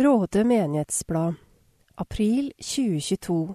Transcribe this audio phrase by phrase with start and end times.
[0.00, 1.34] Råde menighetsblad,
[1.94, 3.54] april 2022,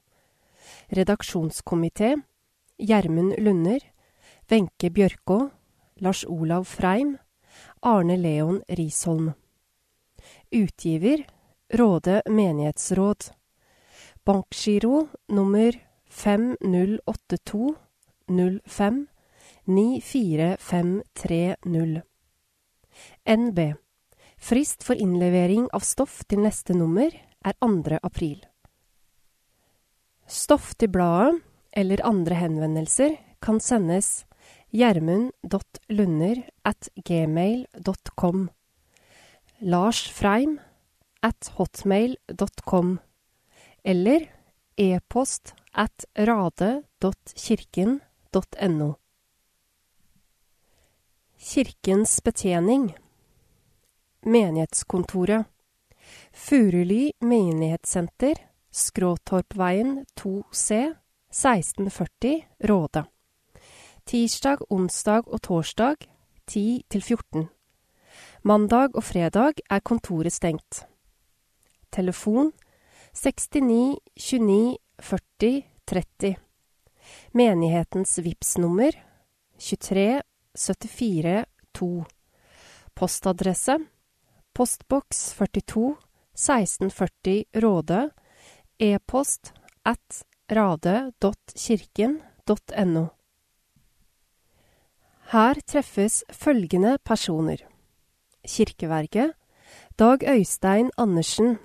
[0.87, 2.21] Redaksjonskomité
[2.79, 3.81] Gjermund Lunder,
[4.49, 5.51] Wenche Bjørkå,
[5.95, 7.19] Lars Olav Freim,
[7.81, 9.33] Arne Leon Risholm.
[10.51, 11.27] Utgiver
[11.73, 13.25] Råde menighetsråd.
[14.25, 17.75] Bankgiro nummer 5082
[18.67, 19.07] 05
[19.65, 22.03] 94530.
[23.25, 23.75] NB.
[24.37, 27.15] Frist for innlevering av stoff til neste nummer
[27.45, 27.99] er 2.
[28.03, 28.47] april.
[30.27, 31.39] Stoff til bladet
[31.71, 34.27] eller andre henvendelser kan sendes
[34.75, 38.51] gjermund.lunder at gmail.com
[39.63, 40.61] Lars Freim
[41.21, 42.99] at hotmail.com
[43.85, 44.33] eller
[44.77, 48.95] e-post at rade.kirken.no.
[51.39, 52.97] Kirkens betjening.
[54.23, 55.45] Menighetskontoret.
[56.33, 58.35] Furuli menighetssenter.
[58.71, 60.95] Skråtorpveien 2C
[61.31, 63.05] 1640 Råde.
[64.05, 65.97] Tirsdag, onsdag og torsdag
[66.47, 67.49] 10 til 14
[68.43, 70.87] Mandag og fredag er kontoret stengt.
[71.93, 72.53] Telefon
[73.13, 76.37] 69 29 40 30.
[77.37, 78.93] Menighetens VIPS-nummer
[79.59, 80.23] 23
[80.57, 81.45] 74
[81.77, 82.05] 2.
[82.97, 83.77] Postadresse
[84.55, 85.97] Postboks 42
[86.33, 88.11] 1640 Råde.
[88.81, 89.53] E-post
[89.85, 93.07] at rade.kirken.no.
[95.31, 97.70] Her treffes følgende personer.
[98.45, 99.33] Kirkeverget
[99.99, 101.59] Dag Øystein Andersen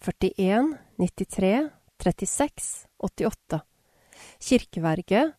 [0.00, 3.60] 41 93 36 88
[4.40, 5.34] Kirkeverget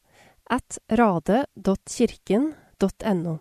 [0.50, 3.38] at rade.kirken.no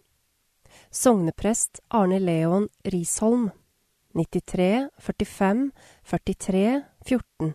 [0.91, 3.51] Sogneprest Arne Leon Risholm
[4.15, 5.71] 93 45
[6.05, 7.55] 43 14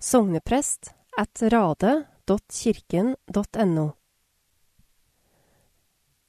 [0.00, 3.90] Sogneprest at rade.kirken.no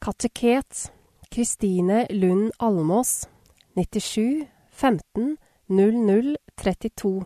[0.01, 0.91] Kateket
[1.31, 3.27] Kristine Lund Almås
[3.75, 7.25] 97 15 00 32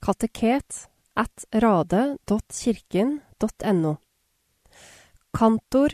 [0.00, 3.96] Kateket at rade.kirken.no
[5.32, 5.88] Kantor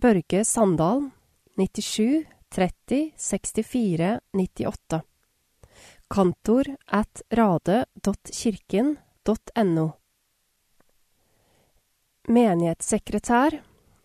[0.00, 1.10] Børge Sandal
[1.56, 5.02] 97 30 64 98
[6.08, 9.90] Kantor at rade.kirken.no
[12.28, 13.50] Menighetssekretær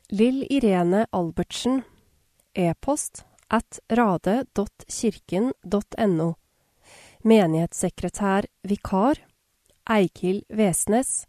[0.10, 1.84] Lill Irene Albertsen
[2.54, 6.36] E-post at rade.kirken.no
[7.24, 9.18] Menighetssekretær vikar
[9.90, 11.28] Eikil Vesnes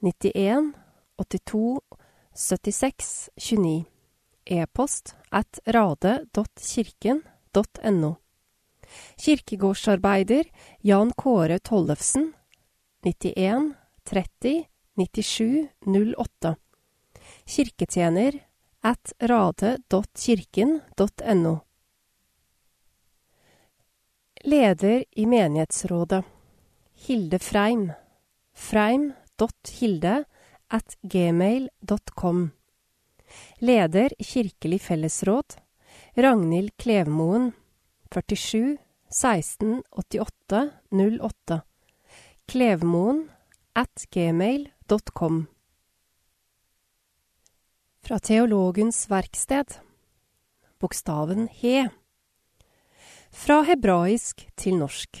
[0.00, 0.72] 91
[1.16, 1.80] 82
[2.34, 3.84] 76 29
[4.44, 8.16] E-post at rade.kirken.no
[9.16, 10.44] Kirkegårdsarbeider
[10.80, 12.32] Jan Kåre Tollefsen
[13.02, 13.74] 91
[14.04, 16.56] 30 97 08
[17.46, 18.51] Kirketjener
[18.82, 21.58] at rade.kirken.no.
[24.44, 26.24] Leder i menighetsrådet
[26.94, 27.92] Hilde Freim.
[28.54, 30.24] Freim.hilde
[30.68, 32.50] at gmail.com.
[33.58, 35.56] Leder Kirkelig fellesråd
[36.14, 37.52] Ragnhild Klevmoen.
[38.10, 38.78] 47
[39.10, 41.60] 16 88 08.
[42.46, 43.30] Klevmoen
[43.74, 45.46] at gmail.com.
[48.02, 49.76] Fra Teologens verksted.
[50.82, 51.84] Bokstaven he.
[53.30, 55.20] Fra hebraisk til norsk.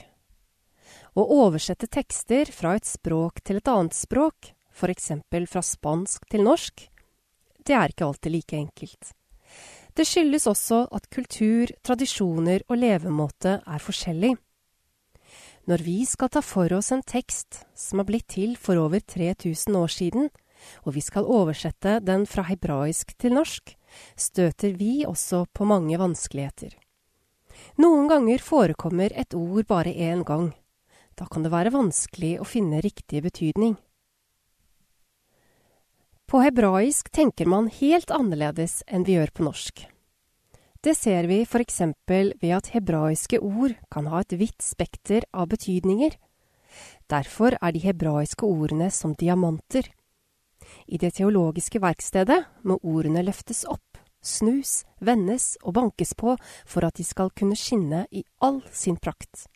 [1.14, 5.12] Å oversette tekster fra et språk til et annet språk, f.eks.
[5.52, 6.88] fra spansk til norsk,
[7.62, 9.14] det er ikke alltid like enkelt.
[9.94, 14.34] Det skyldes også at kultur, tradisjoner og levemåte er forskjellig.
[15.70, 19.78] Når vi skal ta for oss en tekst som er blitt til for over 3000
[19.78, 20.32] år siden,
[20.86, 23.74] og vi skal oversette den fra hebraisk til norsk,
[24.16, 26.74] støter vi også på mange vanskeligheter.
[27.80, 30.52] Noen ganger forekommer et ord bare én gang.
[31.18, 33.76] Da kan det være vanskelig å finne riktig betydning.
[36.26, 39.82] På hebraisk tenker man helt annerledes enn vi gjør på norsk.
[40.82, 46.16] Det ser vi eksempel ved at hebraiske ord kan ha et vidt spekter av betydninger.
[47.06, 49.86] Derfor er de hebraiske ordene som diamanter.
[50.92, 56.34] I det teologiske verkstedet må ordene løftes opp, snus, vendes og bankes på
[56.68, 59.46] for at de skal kunne skinne i all sin prakt.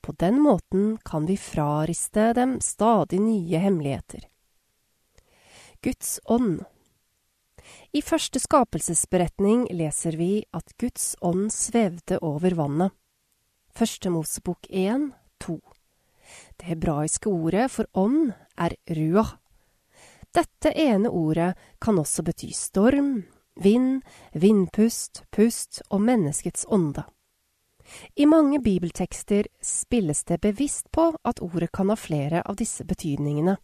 [0.00, 4.24] På den måten kan vi frariste dem stadig nye hemmeligheter.
[5.84, 6.64] Guds ånd
[7.92, 12.96] I første skapelsesberetning leser vi at Guds ånd svevde over vannet.
[13.76, 15.10] Første Mosebok 1,
[15.44, 15.60] 2.
[16.56, 19.36] Det hebraiske ordet for ånd er ruah.
[20.32, 23.24] Dette ene ordet kan også bety storm,
[23.60, 24.00] vind,
[24.32, 27.04] vindpust, pust og menneskets ånde.
[28.16, 33.58] I mange bibeltekster spilles det bevisst på at ordet kan ha flere av disse betydningene.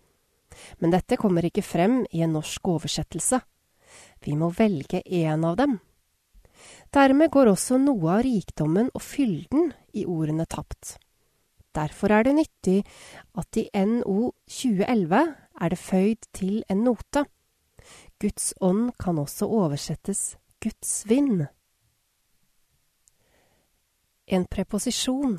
[0.80, 3.40] Men dette kommer ikke frem i en norsk oversettelse.
[4.24, 5.78] Vi må velge én av dem.
[6.92, 10.98] Dermed går også noe av rikdommen og fylden i ordene tapt.
[11.76, 12.78] Derfor er det nyttig
[13.38, 15.20] at i NO 2011
[15.60, 17.24] er det føyd til en note.
[18.20, 21.46] Guds ånd kan også oversettes Guds vind.
[24.26, 25.38] En preposisjon.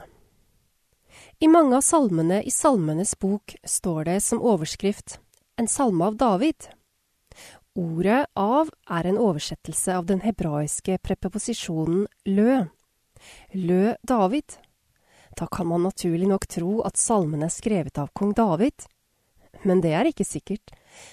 [1.39, 5.19] I mange av salmene i Salmenes bok står det som overskrift
[5.59, 6.69] En salme av David.
[7.75, 12.65] Ordet av er en oversettelse av den hebraiske preposisjonen lø.
[13.51, 14.55] Lø David.
[15.35, 18.87] Da kan man naturlig nok tro at salmen er skrevet av kong David.
[19.63, 20.71] Men det er ikke sikkert,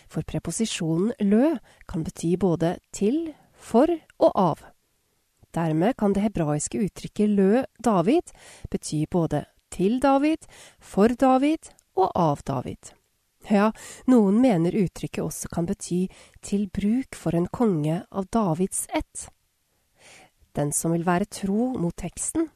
[0.09, 1.57] for preposisjonen lø
[1.89, 4.63] kan bety både til, for og av.
[5.57, 8.35] Dermed kan det hebraiske uttrykket lø David
[8.71, 10.45] bety både til David,
[10.81, 12.93] for David og av David.
[13.51, 13.71] Ja,
[14.11, 16.07] noen mener uttrykket også kan bety
[16.43, 19.29] til bruk for en konge av Davids ett.
[20.57, 22.49] Den som vil være tro mot teksten,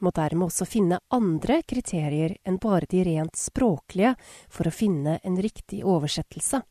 [0.00, 4.14] må dermed også finne andre kriterier enn bare de rent språklige
[4.48, 6.62] for å finne en riktig oversettelse.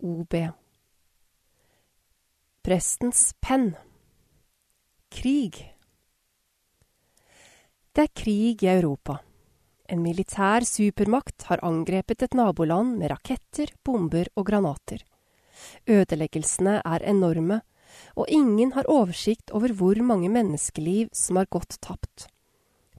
[0.00, 0.36] OB
[2.64, 3.72] Prestens penn
[5.10, 5.58] Krig
[7.92, 9.18] Det er krig i Europa.
[9.90, 15.02] En militær supermakt har angrepet et naboland med raketter, bomber og granater.
[15.90, 17.60] Ødeleggelsene er enorme,
[18.16, 22.28] og ingen har oversikt over hvor mange menneskeliv som har gått tapt.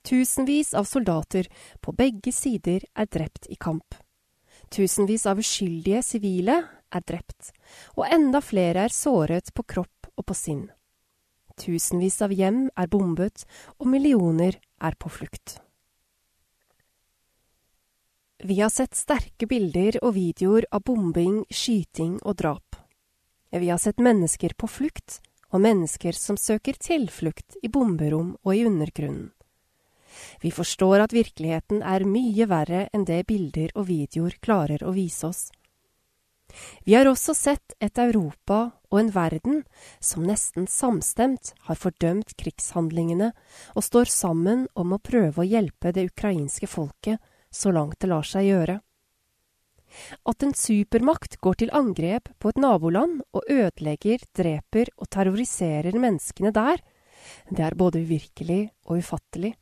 [0.04, 1.48] Tusenvis av soldater
[1.82, 3.96] på begge sider er drept i kamp.
[4.72, 6.58] Tusenvis av uskyldige sivile
[6.92, 7.52] er drept,
[7.98, 10.70] og enda flere er såret på kropp og på sinn.
[11.60, 13.44] Tusenvis av hjem er bombet,
[13.78, 15.60] og millioner er på flukt.
[18.42, 22.71] Vi har sett sterke bilder og videoer av bombing, skyting og drap.
[23.52, 25.20] Vi har sett mennesker på flukt,
[25.52, 29.32] og mennesker som søker tilflukt i bomberom og i undergrunnen.
[30.42, 35.28] Vi forstår at virkeligheten er mye verre enn det bilder og videoer klarer å vise
[35.28, 35.50] oss.
[36.84, 38.60] Vi har også sett et Europa
[38.92, 39.62] og en verden
[40.04, 43.32] som nesten samstemt har fordømt krigshandlingene
[43.76, 48.28] og står sammen om å prøve å hjelpe det ukrainske folket så langt det lar
[48.28, 48.82] seg gjøre.
[50.28, 56.54] At en supermakt går til angrep på et naboland og ødelegger, dreper og terroriserer menneskene
[56.56, 56.82] der,
[57.50, 59.54] det er både uvirkelig og ufattelig.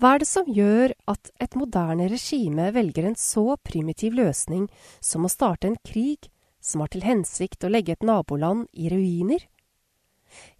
[0.00, 4.66] Hva er det som gjør at et moderne regime velger en så primitiv løsning
[5.04, 6.30] som å starte en krig
[6.64, 9.44] som har til hensikt å legge et naboland i ruiner?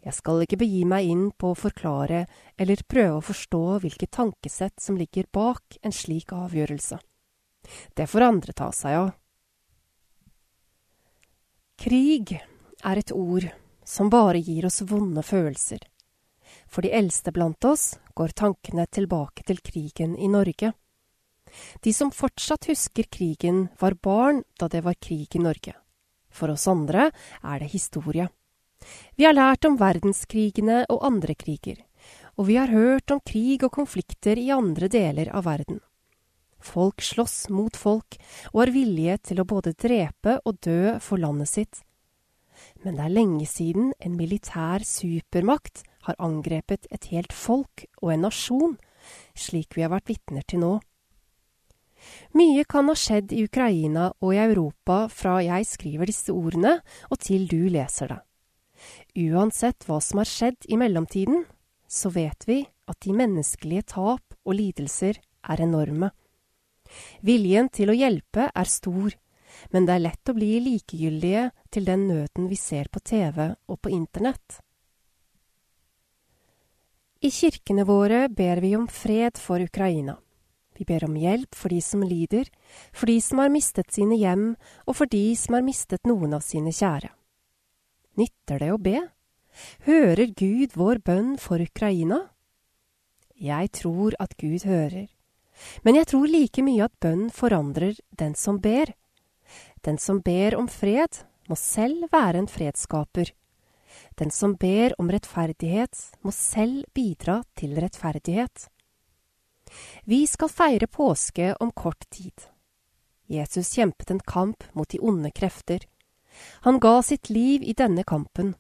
[0.05, 2.25] Jeg skal ikke begi meg inn på å forklare
[2.61, 7.01] eller prøve å forstå hvilket tankesett som ligger bak en slik avgjørelse.
[7.95, 9.11] Det får andre ta seg av.
[11.79, 12.35] Krig
[12.85, 13.47] er et ord
[13.85, 15.81] som bare gir oss vonde følelser.
[16.69, 20.73] For de eldste blant oss går tankene tilbake til krigen i Norge.
[21.81, 25.75] De som fortsatt husker krigen, var barn da det var krig i Norge.
[26.29, 27.11] For oss andre
[27.43, 28.29] er det historie.
[29.17, 31.81] Vi har lært om verdenskrigene og andre kriger,
[32.37, 35.81] og vi har hørt om krig og konflikter i andre deler av verden.
[36.59, 38.19] Folk slåss mot folk
[38.53, 41.83] og har vilje til å både drepe og dø for landet sitt.
[42.83, 48.27] Men det er lenge siden en militær supermakt har angrepet et helt folk og en
[48.27, 48.77] nasjon,
[49.39, 50.77] slik vi har vært vitner til nå.
[52.39, 56.79] Mye kan ha skjedd i Ukraina og i Europa fra jeg skriver disse ordene
[57.11, 58.21] og til du leser det.
[59.19, 61.43] Uansett hva som har skjedd i mellomtiden,
[61.89, 66.13] så vet vi at de menneskelige tap og lidelser er enorme.
[67.25, 69.15] Viljen til å hjelpe er stor,
[69.73, 73.81] men det er lett å bli likegyldige til den nøden vi ser på TV og
[73.83, 74.61] på internett.
[77.19, 80.15] I kirkene våre ber vi om fred for Ukraina.
[80.79, 82.47] Vi ber om hjelp for de som lider,
[82.95, 84.53] for de som har mistet sine hjem,
[84.87, 87.11] og for de som har mistet noen av sine kjære.
[88.23, 89.01] Nytter det å be?
[89.89, 92.29] Hører Gud vår bønn for Ukraina?
[93.35, 95.11] Jeg tror at Gud hører,
[95.83, 98.93] men jeg tror like mye at bønn forandrer den som ber.
[99.85, 103.33] Den som ber om fred, må selv være en fredsskaper.
[104.19, 108.69] Den som ber om rettferdighet, må selv bidra til rettferdighet.
[110.05, 112.49] Vi skal feire påske om kort tid.
[113.29, 115.85] Jesus kjempet en kamp mot de onde krefter.
[116.65, 118.55] Han ga sitt liv i denne kampen.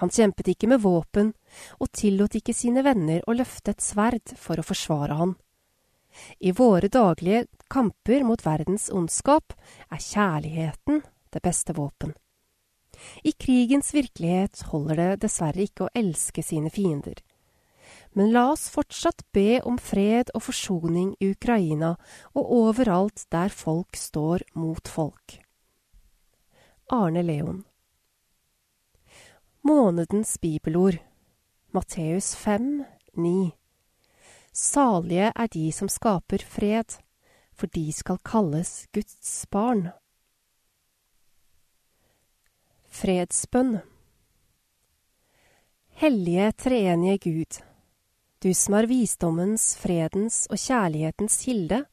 [0.00, 1.32] Han kjempet ikke med våpen,
[1.82, 5.34] og tillot ikke sine venner å løfte et sverd for å forsvare han.
[6.38, 9.54] I våre daglige kamper mot verdens ondskap
[9.90, 12.14] er kjærligheten det beste våpen.
[13.22, 17.20] I krigens virkelighet holder det dessverre ikke å elske sine fiender.
[18.16, 21.94] Men la oss fortsatt be om fred og forsoning i Ukraina
[22.34, 25.38] og overalt der folk står mot folk.
[26.88, 27.62] Arne Leon
[29.68, 30.98] Månedens bibelord
[31.76, 32.84] Matteus 5,
[33.14, 33.57] 9
[34.58, 36.96] Salige er de som skaper fred,
[37.54, 39.92] for de skal kalles Guds barn.
[42.90, 43.76] Fredsbønn
[46.02, 47.60] Hellige treenige Gud,
[48.42, 51.84] du som er visdommens, fredens og kjærlighetens kilde.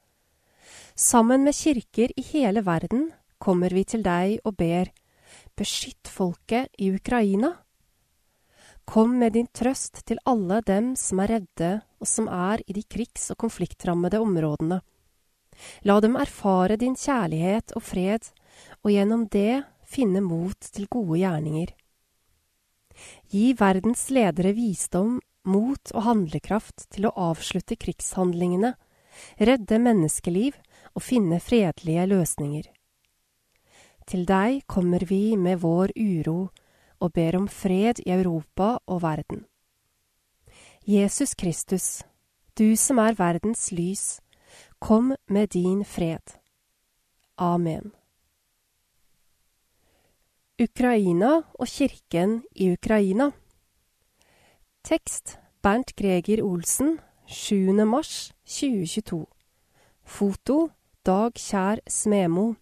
[0.95, 4.89] Sammen med kirker i hele verden kommer vi til deg og ber,
[5.57, 7.53] beskytt folket i Ukraina.
[8.85, 12.83] Kom med din trøst til alle dem som er redde og som er i de
[12.83, 14.81] krigs- og konfliktrammede områdene.
[15.87, 18.27] La dem erfare din kjærlighet og fred,
[18.83, 21.71] og gjennom det finne mot til gode gjerninger.
[23.31, 28.73] Gi verdens ledere visdom, mot og handlekraft til å avslutte krigshandlingene,
[29.39, 30.57] redde menneskeliv
[30.95, 32.69] og finne fredelige løsninger.
[34.05, 36.49] Til deg kommer vi med vår uro
[36.99, 39.45] og ber om fred i Europa og verden.
[40.87, 42.03] Jesus Kristus,
[42.57, 44.21] du som er verdens lys,
[44.79, 46.37] kom med din fred.
[47.37, 47.91] Amen.
[50.61, 53.31] Ukraina og kirken i Ukraina
[54.83, 57.73] Tekst Bernt Greger Olsen 7.
[57.85, 59.25] mars 2022
[60.05, 60.69] Foto
[61.05, 62.53] Dag Kjær Smemo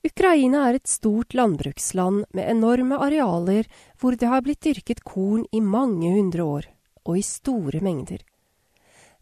[0.00, 3.66] Ukraina er et stort landbruksland med enorme arealer
[4.00, 6.68] hvor det har blitt dyrket korn i mange hundre år,
[7.04, 8.22] og i store mengder.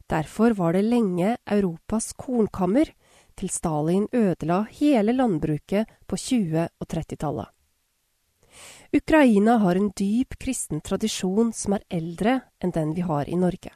[0.08, 2.92] Derfor var det lenge Europas kornkammer,
[3.38, 7.47] til Stalin ødela hele landbruket på 20- og 30-tallet.
[8.94, 13.70] Ukraina har en dyp kristen tradisjon som er eldre enn den vi har i Norge.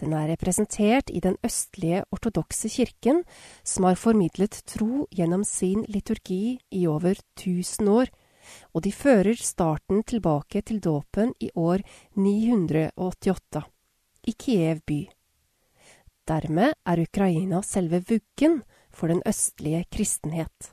[0.00, 3.22] Den er representert i den østlige ortodokse kirken,
[3.64, 8.12] som har formidlet tro gjennom sin liturgi i over 1000 år,
[8.74, 11.84] og de fører starten tilbake til dåpen i år
[12.16, 13.64] 988,
[14.26, 15.00] i Kiev by.
[16.28, 20.72] Dermed er Ukraina selve vuggen for den østlige kristenhet.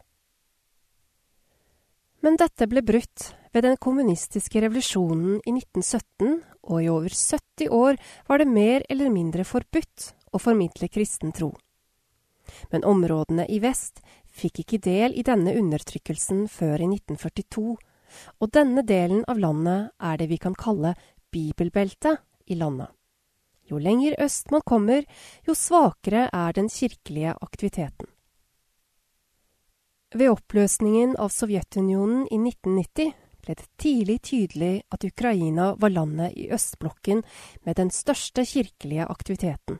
[2.21, 7.99] Men dette ble brutt ved den kommunistiske revolusjonen i 1917, og i over 70 år
[8.27, 11.53] var det mer eller mindre forbudt å formidle kristen tro.
[12.73, 17.65] Men områdene i vest fikk ikke del i denne undertrykkelsen før i 1942,
[18.41, 20.95] og denne delen av landet er det vi kan kalle
[21.31, 22.89] bibelbeltet i landet.
[23.69, 25.05] Jo lenger øst man kommer,
[25.45, 28.09] jo svakere er den kirkelige aktiviteten.
[30.09, 33.11] Ved oppløsningen av Sovjetunionen i 1990
[33.45, 37.21] ble det tidlig tydelig at Ukraina var landet i østblokken
[37.67, 39.77] med den største kirkelige aktiviteten.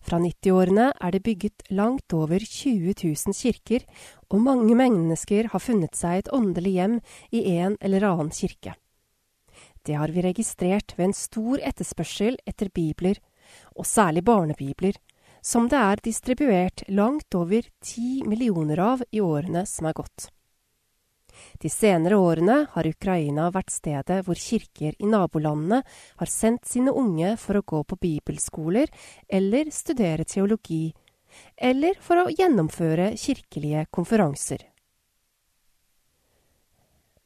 [0.00, 3.84] Fra 90-årene er det bygget langt over 20 000 kirker,
[4.32, 6.96] og mange mennesker har funnet seg et åndelig hjem
[7.28, 8.78] i en eller annen kirke.
[9.84, 13.20] Det har vi registrert ved en stor etterspørsel etter bibler,
[13.76, 14.96] og særlig barnebibler,
[15.48, 20.28] som det er distribuert langt over ti millioner av i årene som er gått.
[21.62, 25.80] De senere årene har Ukraina vært stedet hvor kirker i nabolandene
[26.20, 28.90] har sendt sine unge for å gå på bibelskoler
[29.28, 30.90] eller studere teologi,
[31.56, 34.66] eller for å gjennomføre kirkelige konferanser.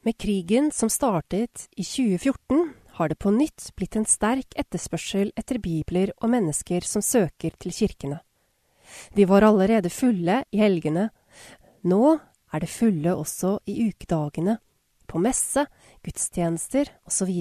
[0.02, 5.58] Med krigen som startet i 2014, har det på nytt blitt en sterk etterspørsel etter
[5.62, 8.20] bibler og mennesker som søker til kirkene.
[9.16, 11.08] De var allerede fulle i helgene.
[11.82, 12.18] Nå
[12.52, 14.58] er det fulle også i ukedagene,
[15.10, 15.64] på messe,
[16.04, 17.32] gudstjenester osv.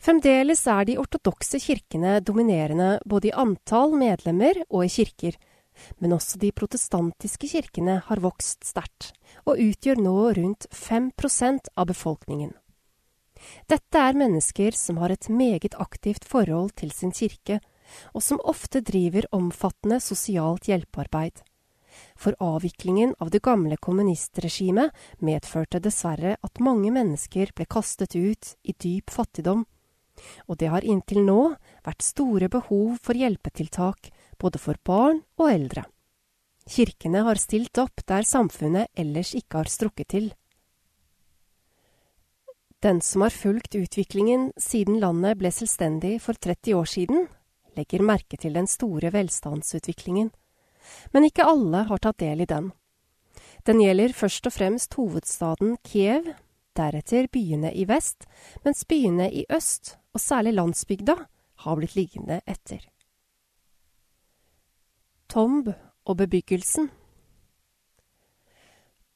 [0.00, 5.38] Fremdeles er de ortodokse kirkene dominerende både i antall medlemmer og i kirker,
[5.96, 9.14] Men også de protestantiske kirkene har vokst sterkt,
[9.48, 12.52] og utgjør nå rundt 5% av befolkningen.
[13.70, 17.60] Dette er mennesker som har et meget aktivt forhold til sin kirke,
[18.14, 21.42] og som ofte driver omfattende sosialt hjelpearbeid.
[22.16, 24.94] For avviklingen av det gamle kommunistregimet
[25.24, 29.64] medførte dessverre at mange mennesker ble kastet ut i dyp fattigdom,
[30.46, 31.40] og det har inntil nå
[31.86, 35.86] vært store behov for hjelpetiltak både for barn og eldre.
[36.70, 40.28] Kirkene har stilt opp der samfunnet ellers ikke har strukket til.
[42.80, 47.26] Den som har fulgt utviklingen siden landet ble selvstendig for 30 år siden,
[47.76, 50.30] legger merke til den store velstandsutviklingen.
[51.12, 52.70] Men ikke alle har tatt del i den.
[53.68, 56.32] Den gjelder først og fremst hovedstaden Kiev,
[56.76, 58.24] deretter byene i vest,
[58.64, 61.18] mens byene i øst, og særlig landsbygda,
[61.60, 62.80] har blitt liggende etter.
[65.28, 66.88] Tomb og bebyggelsen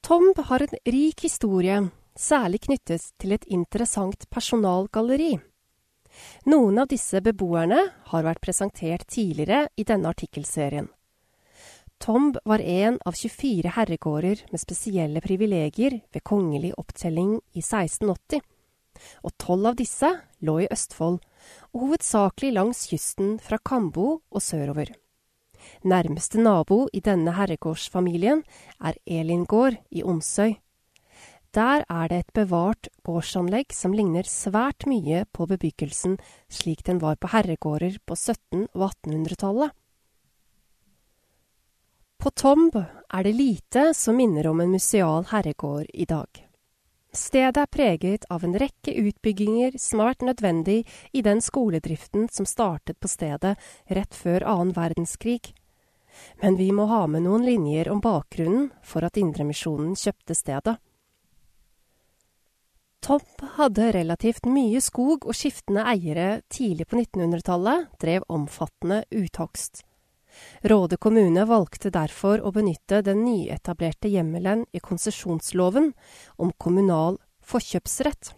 [0.05, 1.79] Tomb har en rik historie,
[2.19, 5.37] særlig knyttes til et interessant personalgalleri.
[6.47, 7.81] Noen av disse beboerne
[8.11, 10.89] har vært presentert tidligere i denne artikkelserien.
[11.99, 18.43] Tomb var en av 24 herregårder med spesielle privilegier ved kongelig opptelling i 1680,
[19.25, 20.11] og tolv av disse
[20.45, 21.21] lå i Østfold,
[21.73, 24.93] og hovedsakelig langs kysten fra Kambo og sørover.
[25.85, 28.43] Nærmeste nabo i denne herregårdsfamilien
[28.85, 30.59] er Elingård i Onsøy.
[31.55, 36.17] Der er det et bevart gårdsanlegg som ligner svært mye på bebyggelsen
[36.51, 39.75] slik den var på herregårder på 1700- og 1800-tallet.
[42.19, 46.41] På Tomb er det lite som minner om en museal herregård i dag.
[47.15, 50.81] Stedet er preget av en rekke utbygginger som har vært nødvendig
[51.13, 53.55] i den skoledriften som startet på stedet
[53.87, 55.53] rett før annen verdenskrig.
[56.43, 60.75] Men vi må ha med noen linjer om bakgrunnen for at Indremisjonen kjøpte stedet.
[63.05, 69.83] Topp hadde relativt mye skog, og skiftende eiere tidlig på 1900-tallet drev omfattende uthogst.
[70.65, 75.91] Råde kommune valgte derfor å benytte den nyetablerte hjemmelen i konsesjonsloven
[76.41, 78.33] om kommunal forkjøpsrett.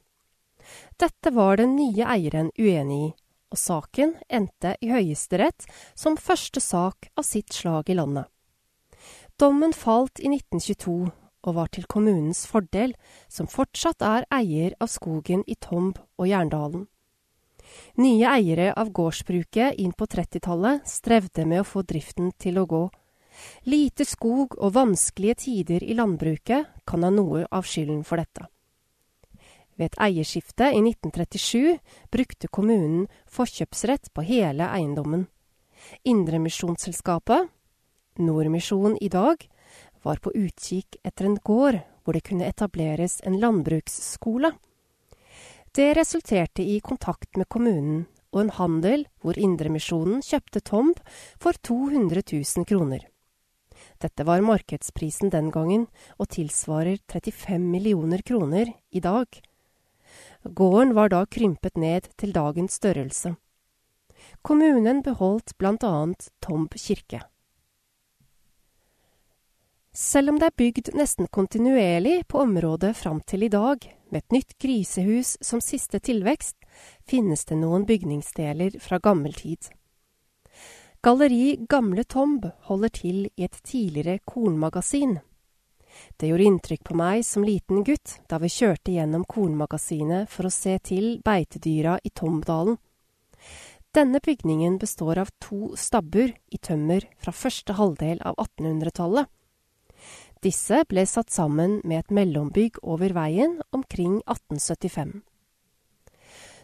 [0.99, 3.13] Dette var den nye eieren uenig i,
[3.55, 8.27] og saken endte i Høyesterett som første sak av sitt slag i landet.
[9.39, 11.13] Dommen falt i 1922,
[11.47, 12.93] og var til kommunens fordel,
[13.29, 16.87] som fortsatt er eier av skogen i Tomb og Jerndalen.
[18.03, 22.85] Nye eiere av gårdsbruket inn på 30-tallet strevde med å få driften til å gå.
[23.69, 28.47] Lite skog og vanskelige tider i landbruket kan ha noe av skylden for dette.
[29.77, 31.77] Ved et eierskifte i 1937
[32.13, 35.27] brukte kommunen forkjøpsrett på hele eiendommen.
[36.09, 37.51] Indremisjonsselskapet,
[38.17, 39.43] Nordmisjon i dag,
[40.07, 44.53] var på utkikk etter en gård hvor det kunne etableres en landbruksskole.
[45.75, 51.01] Det resulterte i kontakt med kommunen og en handel hvor Indremisjonen kjøpte tomb
[51.43, 53.05] for 200 000 kroner.
[54.01, 55.87] Dette var markedsprisen den gangen,
[56.21, 59.27] og tilsvarer 35 millioner kroner i dag.
[60.45, 63.35] Gården var da krympet ned til dagens størrelse.
[64.43, 67.23] Kommunen beholdt annet Tomb kirke.
[69.97, 73.81] Selv om det er bygd nesten kontinuerlig på området fram til i dag,
[74.13, 76.59] med et nytt grisehus som siste tilvekst,
[77.09, 79.71] finnes det noen bygningsdeler fra gammel tid.
[81.01, 85.17] Galleri Gamle Tomb holder til i et tidligere kornmagasin.
[86.21, 90.53] Det gjorde inntrykk på meg som liten gutt da vi kjørte gjennom kornmagasinet for å
[90.53, 92.77] se til beitedyra i Tombdalen.
[93.97, 99.33] Denne bygningen består av to stabbur i tømmer fra første halvdel av 1800-tallet.
[100.47, 105.25] Disse ble satt sammen med et mellombygg over veien omkring 1875.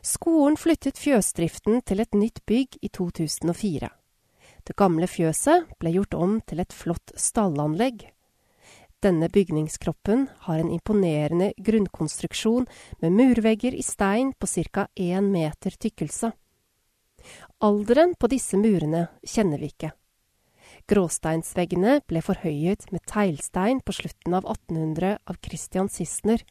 [0.06, 3.88] Skolen flyttet fjøsdriften til et nytt bygg i 2004.
[4.62, 8.04] Det gamle fjøset ble gjort om til et flott stallanlegg.
[9.02, 12.68] Denne bygningskroppen har en imponerende grunnkonstruksjon
[13.02, 14.86] med murvegger i stein på ca.
[14.94, 16.30] én meter tykkelse.
[17.58, 19.90] Alderen på disse murene kjenner vi ikke.
[20.90, 26.42] Gråsteinsveggene ble forhøyet med teglstein på slutten av 1800 av Christian Sissener.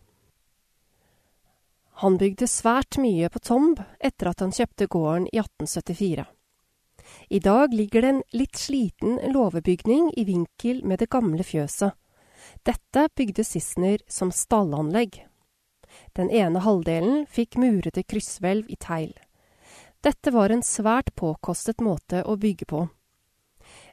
[2.01, 6.25] Han bygde svært mye på Tomb etter at han kjøpte gården i 1874.
[7.29, 11.91] I dag ligger det en litt sliten låvebygning i vinkel med det gamle fjøset.
[12.65, 15.25] Dette bygde Sissener som stallanlegg.
[16.15, 19.13] Den ene halvdelen fikk murete krysshvelv i tegl.
[20.01, 22.87] Dette var en svært påkostet måte å bygge på.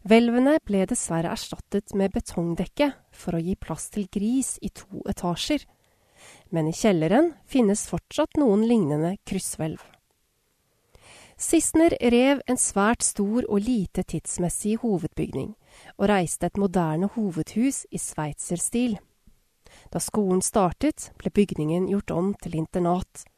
[0.08, 5.66] Hvelvene ble dessverre erstattet med betongdekke for å gi plass til gris i to etasjer,
[6.48, 9.82] men i kjelleren finnes fortsatt noen lignende krysshvelv.
[11.38, 15.52] Sissener rev en svært stor og lite tidsmessig hovedbygning,
[16.00, 18.96] og reiste et moderne hovedhus i sveitserstil.
[19.92, 23.28] Da skolen startet, ble bygningen gjort om til internat.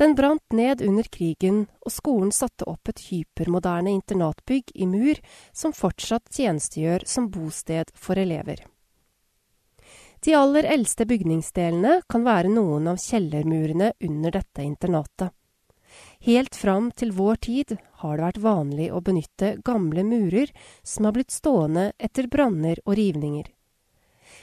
[0.00, 5.18] Den brant ned under krigen, og skolen satte opp et hypermoderne internatbygg i mur
[5.52, 8.62] som fortsatt tjenestegjør som bosted for elever.
[10.24, 15.36] De aller eldste bygningsdelene kan være noen av kjellermurene under dette internatet.
[16.24, 20.48] Helt fram til vår tid har det vært vanlig å benytte gamle murer
[20.80, 23.52] som har blitt stående etter branner og rivninger.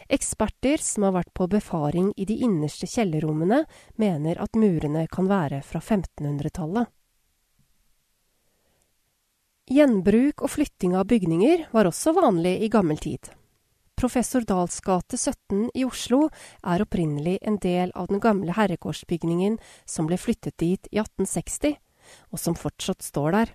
[0.08, 3.66] Eksperter som har vært på befaring i de innerste kjellerrommene,
[4.00, 6.88] mener at murene kan være fra 1500-tallet.
[9.68, 13.28] Gjenbruk og flytting av bygninger var også vanlig i gammel tid.
[13.98, 16.28] Professor Dahls gate 17 i Oslo
[16.62, 19.58] er opprinnelig en del av den gamle herregårdsbygningen
[19.90, 21.76] som ble flyttet dit i 1860,
[22.32, 23.52] og som fortsatt står der.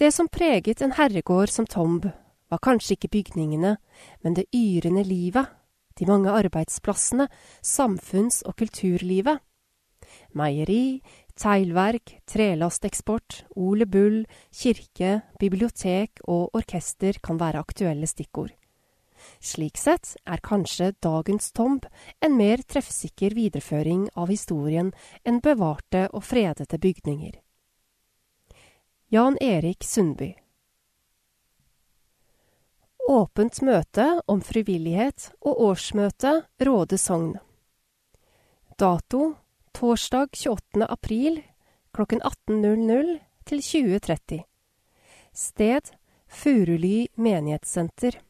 [0.00, 2.08] Det som preget en herregård som Tomb,
[2.50, 3.76] var kanskje ikke bygningene,
[4.22, 5.46] men det yrende livet,
[5.98, 7.28] de mange arbeidsplassene,
[7.62, 9.40] samfunns- og kulturlivet.
[10.34, 11.02] Meieri,
[11.38, 18.50] teglverk, trelasteksport, Ole Bull, kirke, bibliotek og orkester kan være aktuelle stikkord.
[19.40, 21.84] Slik sett er kanskje dagens tomb
[22.24, 24.94] en mer treffsikker videreføring av historien
[25.28, 27.36] enn bevarte og fredete bygninger.
[29.12, 30.32] Jan Erik Sundby
[33.08, 36.34] Åpent møte om frivillighet og årsmøte
[36.66, 37.38] Råde sogn.
[38.78, 39.34] Dato
[39.76, 40.84] torsdag 28.
[40.86, 41.40] april
[41.96, 44.42] klokken 18.00 til 20.30.
[45.32, 45.92] Sted
[46.30, 48.20] Furuly menighetssenter.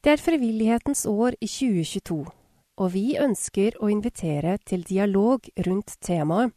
[0.00, 2.18] Det er frivillighetens år i 2022,
[2.76, 6.54] og vi ønsker å invitere til dialog rundt temaet.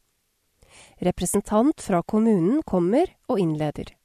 [1.02, 3.99] Representant fra kommunen kommer og innleder.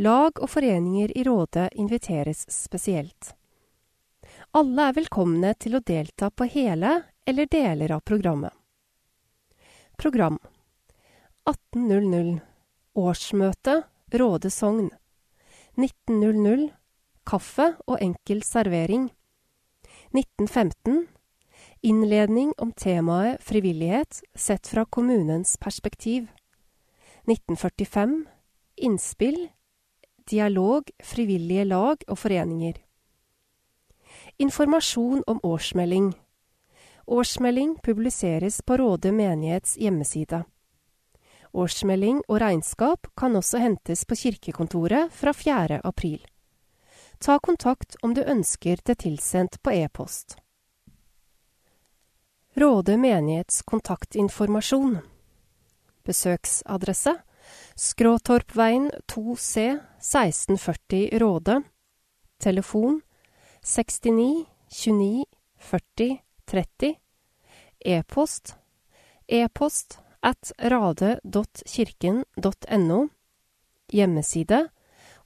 [0.00, 3.34] Lag og foreninger i rådet inviteres spesielt.
[4.56, 8.52] Alle er velkomne til å delta på hele eller deler av programmet.
[10.00, 10.38] Program.
[11.44, 12.38] 18.00
[12.96, 14.90] Årsmøte Råde sogn.
[15.76, 16.68] 19.00
[17.28, 19.10] Kaffe og enkel servering.
[20.16, 21.06] 1915
[21.82, 26.28] Innledning om temaet frivillighet sett fra kommunens perspektiv.
[27.28, 28.22] 1945
[28.76, 29.50] Innspill
[30.30, 32.78] dialog, frivillige lag og foreninger.
[34.38, 36.12] Informasjon om årsmelding.
[37.06, 40.44] Årsmelding publiseres på Råde menighets hjemmeside.
[41.52, 45.80] Årsmelding og regnskap kan også hentes på kirkekontoret fra 4.
[45.84, 46.22] april.
[47.20, 50.38] Ta kontakt om du ønsker det tilsendt på e-post.
[52.56, 54.98] Råde menighets kontaktinformasjon.
[56.04, 57.14] Besøksadresse
[57.82, 61.62] Skråtorpveien 2C 1640 Råde.
[62.38, 63.00] Telefon
[63.62, 65.24] 69 29
[65.58, 66.94] 40 30.
[67.80, 68.56] E-post
[69.26, 73.08] e-post at rade.kirken.no.
[73.88, 74.68] Hjemmeside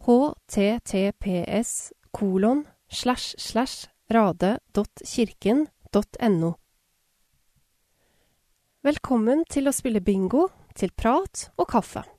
[0.06, 6.54] https kolon slash slash rade.kirken.no.
[8.82, 12.15] Velkommen til å spille bingo til prat og kaffe.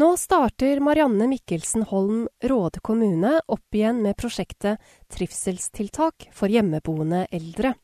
[0.00, 4.82] Nå starter Marianne Mikkelsen Holm Råde kommune opp igjen med prosjektet
[5.12, 7.74] Trivselstiltak for hjemmeboende eldre.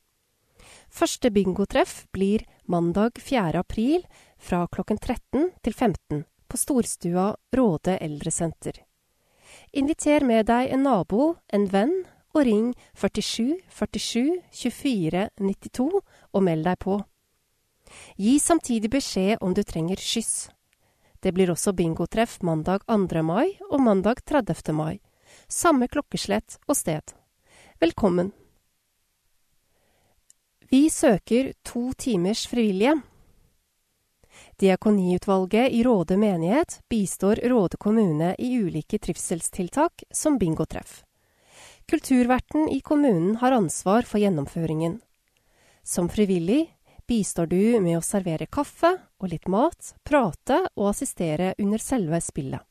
[0.91, 3.59] Første bingotreff blir mandag 4.
[3.59, 4.05] april
[4.39, 8.75] fra klokken 13 til 15 på Storstua Råde eldresenter.
[9.73, 11.95] Inviter med deg en nabo, en venn,
[12.35, 15.87] og ring 47 47 24 92
[16.33, 17.01] og meld deg på.
[18.19, 20.51] Gi samtidig beskjed om du trenger skyss.
[21.21, 23.23] Det blir også bingotreff mandag 2.
[23.23, 24.73] mai og mandag 30.
[24.73, 25.01] mai.
[25.49, 27.13] Samme klokkeslett og sted.
[27.81, 28.33] Velkommen.
[30.71, 33.01] Vi søker to timers frivillige.
[34.61, 41.03] Diakoniutvalget i Råde menighet bistår Råde kommune i ulike trivselstiltak som bingotreff.
[41.91, 45.01] Kulturverten i kommunen har ansvar for gjennomføringen.
[45.83, 46.71] Som frivillig
[47.11, 52.63] bistår du med å servere kaffe og litt mat, prate og assistere under selve spillet.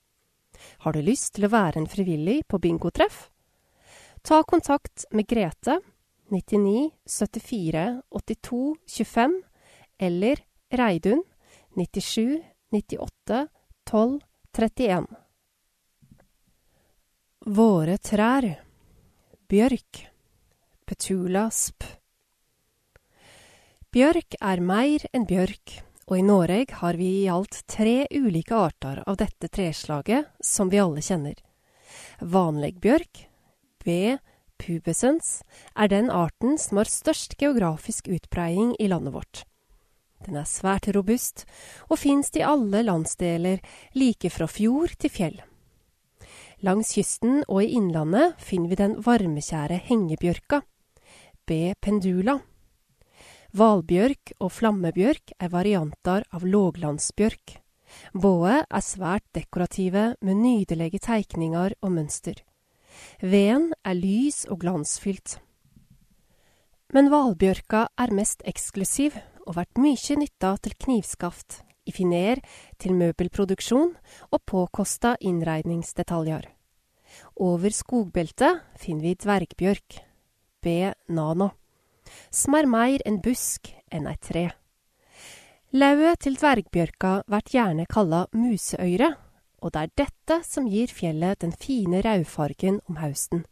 [0.83, 3.25] Har du lyst til å være en frivillig på bingotreff?
[4.23, 5.79] Ta kontakt med Grete
[6.31, 7.83] 99 74
[8.15, 9.37] 82 25
[10.07, 11.23] eller Reidun
[11.75, 12.39] 97
[12.71, 13.43] 98
[13.91, 14.19] 12
[14.55, 15.07] 31.
[17.59, 18.51] Våre trær.
[19.49, 20.05] Bjørk.
[20.85, 21.98] Petula sp.
[23.89, 28.99] Bjørk er mer enn bjørk, og i Noreg har vi i alt tre ulike arter
[29.01, 31.39] av dette treslaget som vi alle kjenner.
[32.21, 33.23] Vanlig bjørk,
[33.81, 34.19] B.
[34.61, 35.39] pubescens,
[35.73, 39.41] er den arten som har størst geografisk utbreiing i landet vårt.
[40.21, 41.47] Den er svært robust,
[41.89, 43.57] og finnes i alle landsdeler,
[43.97, 45.41] like fra fjord til fjell.
[46.61, 50.61] Langs kysten og i innlandet finner vi den varmekjære hengebjørka,
[51.49, 51.73] B.
[51.81, 52.37] pendula.
[53.49, 57.55] Hvalbjørk og flammebjørk er varianter av låglandsbjørk.
[58.13, 62.37] Både er svært dekorative med nydelige teikninger og mønster.
[63.25, 65.39] Veden er lys og glansfylt.
[66.93, 72.37] Men valbjørka er mest eksklusiv og vært mye nytta til knivskaft, i finer,
[72.77, 73.95] til møbelproduksjon
[74.29, 76.45] og påkosta innredningsdetaljer.
[77.41, 80.03] Over skogbeltet finner vi dvergbjørk,
[80.61, 80.93] B.
[81.09, 81.49] nano
[82.31, 84.49] som er meir en busk enn et tre.
[85.71, 89.11] Lauet til dvergbjørka vert gjerne kalla museøyre,
[89.61, 93.43] og det er dette som gir fjellet den fine rødfargen om hausten.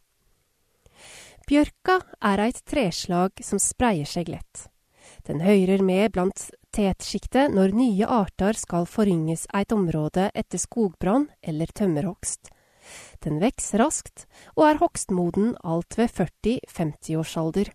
[1.47, 4.65] Bjørka er eit treslag som spreier seg lett.
[5.27, 11.71] Den høyrer med blant tetsjiktet når nye arter skal forynges eit område etter skogbrann eller
[11.71, 12.51] tømmerhogst.
[13.23, 17.71] Den veks raskt, og er hogstmoden alt ved 40-50 års alder.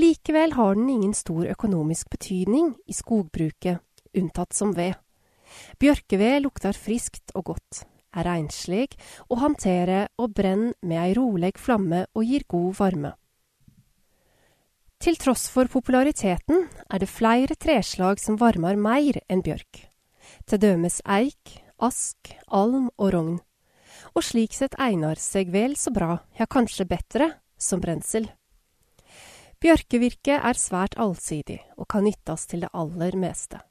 [0.00, 3.80] Likevel har den ingen stor økonomisk betydning i skogbruket,
[4.14, 4.94] unntatt som ved.
[5.78, 7.84] Bjørkeved lukter friskt og godt,
[8.14, 8.88] er renslig
[9.28, 13.14] å håndtere og brenner med ei rolig flamme og gir god varme.
[15.04, 19.82] Til tross for populariteten er det flere treslag som varmer mer enn bjørk.
[20.48, 23.34] Til dømes eik, ask, alm og rogn.
[24.14, 28.30] Og slik sett egner seg vel så bra, ja kanskje bedre, som brensel.
[29.64, 33.62] Bjørkevirke er svært allsidig og kan nyttes til det aller meste.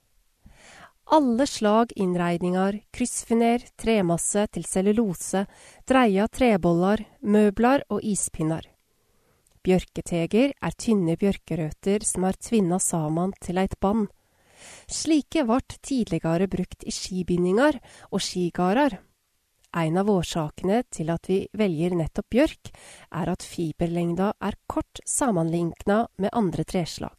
[1.14, 5.44] Alle slag innredninger, kryssfiner, tremasse til cellulose,
[5.86, 8.66] dreia treboller, møbler og ispinner.
[9.62, 14.08] Bjørketeger er tynne bjørkerøtter som er tvinna saman til eit band.
[14.90, 17.78] Slike vart tidlegare brukt i skibindinger
[18.10, 18.98] og skigardar.
[19.74, 22.70] En av årsakene til at vi velger nettopp bjørk,
[23.10, 27.18] er at fiberlengda er kort sammenligna med andre treslag.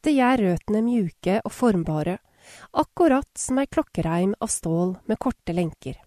[0.00, 2.18] Det gjør røttene mjuke og formbare,
[2.70, 5.98] akkurat som ei klokkereim av stål med korte lenker.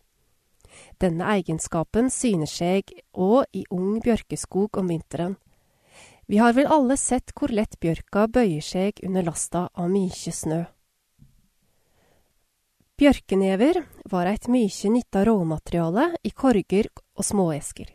[1.03, 5.35] Denne egenskapen syner seg òg i ung bjørkeskog om vinteren.
[6.29, 10.59] Vi har vel alle sett hvor lett bjørka bøyer seg under lasta av mykje snø.
[12.99, 13.77] Bjørkenever
[14.11, 17.93] var eit mykje nytta råmateriale i korger og småesker.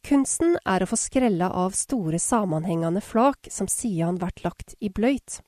[0.00, 5.42] Kunsten er å få skrella av store samanhengande flak som sidan vert lagt i bløyt.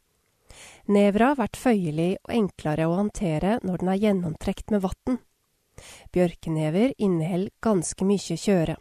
[0.93, 5.17] Nevra vert føyelig og enklare å håndtere når den er gjennomtrekt med vatn.
[6.13, 8.77] Bjørkenever inneholder ganske mykje kjøre.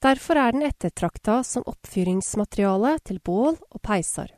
[0.00, 4.32] Derfor er den ettertrakta som oppfyringsmateriale til bål og peisar.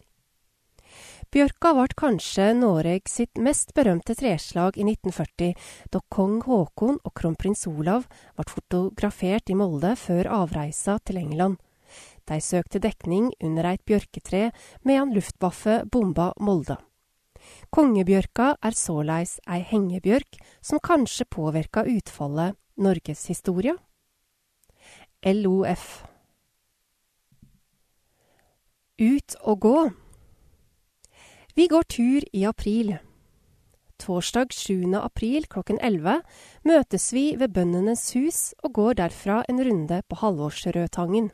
[1.29, 5.51] Bjørka ble kanskje Noreg sitt mest berømte treslag i 1940,
[5.93, 8.07] da kong Haakon og kronprins Olav
[8.38, 11.59] ble fotografert i Molde før avreisa til England.
[12.25, 14.55] De søkte dekning under et bjørketre
[14.88, 16.79] medan Luftwaffe bomba Molde.
[17.77, 23.77] Kongebjørka er såleis ei hengebjørk som kanskje påvirka utfallet Norgeshistoria?
[25.29, 25.88] LOF
[28.99, 29.79] Ut og gå
[31.59, 32.92] vi går tur i april.
[33.99, 34.94] Torsdag 7.
[34.94, 36.21] april klokken 11
[36.71, 41.33] møtes vi ved Bøndenes hus og går derfra en runde på Halvorsrødtangen.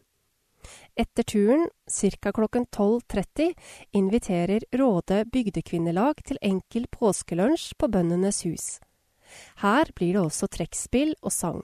[0.96, 2.32] Etter turen, ca.
[2.32, 3.52] klokken 12.30,
[3.92, 8.78] inviterer Råde bygdekvinnelag til enkel påskelunsj på Bøndenes hus.
[9.60, 11.60] Her blir det også trekkspill og sang.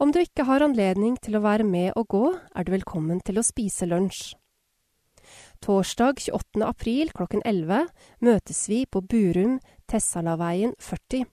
[0.00, 2.24] Om du ikke har anledning til å være med og gå,
[2.56, 4.32] er du velkommen til å spise lunsj.
[5.64, 6.62] Torsdag 28.
[6.68, 7.86] april klokken 11
[8.20, 9.54] møtes vi på Burum,
[9.88, 11.24] Tessalaveien 40.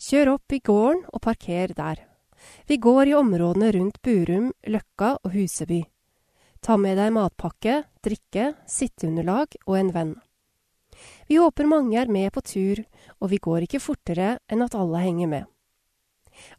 [0.00, 2.00] Kjør opp i gården og parker der.
[2.64, 5.82] Vi går i områdene rundt Burum, Løkka og Huseby.
[6.64, 10.16] Ta med deg matpakke, drikke, sitteunderlag og en venn.
[11.28, 12.80] Vi håper mange er med på tur,
[13.20, 15.44] og vi går ikke fortere enn at alle henger med.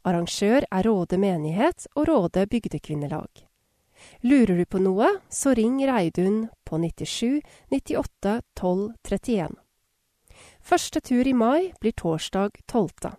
[0.06, 3.48] Arrangør er Råde menighet og Råde bygdekvinnelag.
[4.22, 9.58] Lurer du på noe, så ring Reidun på 97 98 12 31.
[10.62, 13.12] Første tur i mai blir torsdag 12.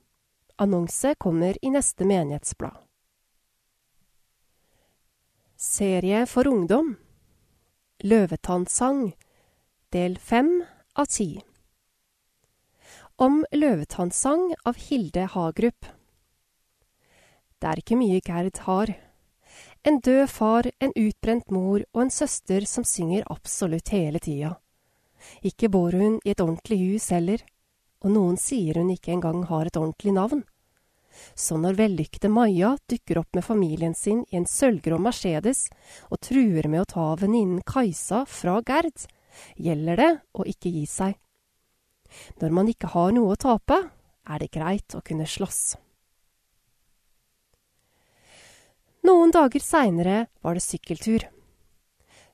[0.63, 2.77] Annonse kommer i neste menighetsblad.
[5.63, 6.97] Serie for ungdom
[8.03, 9.13] Løvetannsang
[9.93, 10.65] Del fem
[10.99, 11.43] av ti
[13.23, 15.87] Om løvetannsang av Hilde Hagerup
[17.63, 18.91] Det er ikke mye Gerd har.
[19.85, 24.53] En død far, en utbrent mor og en søster som synger absolutt hele tida.
[25.43, 27.43] Ikke bor hun i et ordentlig hus heller,
[28.03, 30.45] og noen sier hun ikke engang har et ordentlig navn.
[31.35, 35.67] Så når vellykkede Maja dukker opp med familien sin i en sølvgrå Mercedes
[36.09, 39.07] og truer med å ta venninnen Kajsa fra Gerd,
[39.59, 41.19] gjelder det å ikke gi seg.
[42.41, 43.79] Når man ikke har noe å tape,
[44.31, 45.75] er det greit å kunne slåss.
[49.03, 51.27] Noen dager seinere var det sykkeltur.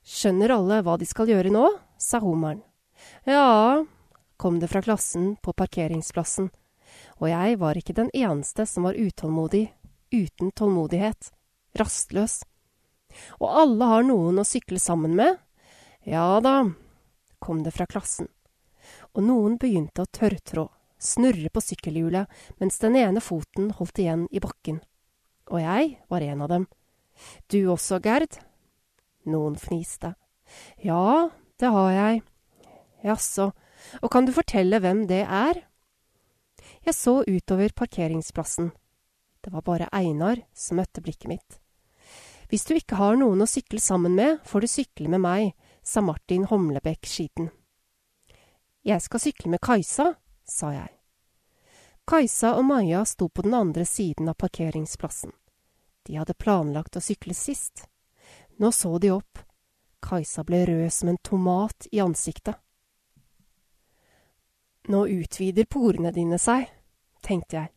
[0.05, 1.67] Skjønner alle hva de skal gjøre nå?
[1.99, 2.61] sa homeren.
[3.27, 3.83] Ja,
[4.39, 6.47] kom det fra klassen på parkeringsplassen
[7.19, 9.67] og jeg var ikke den eneste som var utålmodig,
[10.13, 11.31] uten tålmodighet,
[11.79, 12.41] rastløs.
[13.41, 15.37] Og alle har noen å sykle sammen med.
[16.07, 16.71] Ja da,
[17.39, 18.29] kom det fra klassen.
[19.13, 22.29] Og noen begynte å tørrtrå, snurre på sykkelhjulet,
[22.61, 24.79] mens den ene foten holdt igjen i bakken.
[25.49, 26.67] Og jeg var en av dem.
[27.49, 28.37] Du også, Gerd?
[29.29, 30.13] Noen fniste.
[30.81, 32.21] Ja, det har jeg.
[33.03, 33.51] Jaså,
[34.03, 35.63] og kan du fortelle hvem det er?
[36.85, 38.71] Jeg så utover parkeringsplassen.
[39.39, 41.59] Det var bare Einar som møtte blikket mitt.
[42.49, 45.51] Hvis du ikke har noen å sykle sammen med, får du sykle med meg,
[45.85, 47.51] sa Martin Homlebekk skiten.
[48.85, 50.13] Jeg skal sykle med Kajsa,
[50.49, 50.98] sa jeg.
[52.09, 55.29] Kajsa og Maja sto på den andre siden av parkeringsplassen.
[56.05, 57.83] De hadde planlagt å sykle sist.
[58.57, 59.37] Nå så de opp.
[60.01, 62.57] Kajsa ble rød som en tomat i ansiktet.
[64.89, 66.65] Nå utvider porene dine seg,
[67.21, 67.69] tenkte jeg,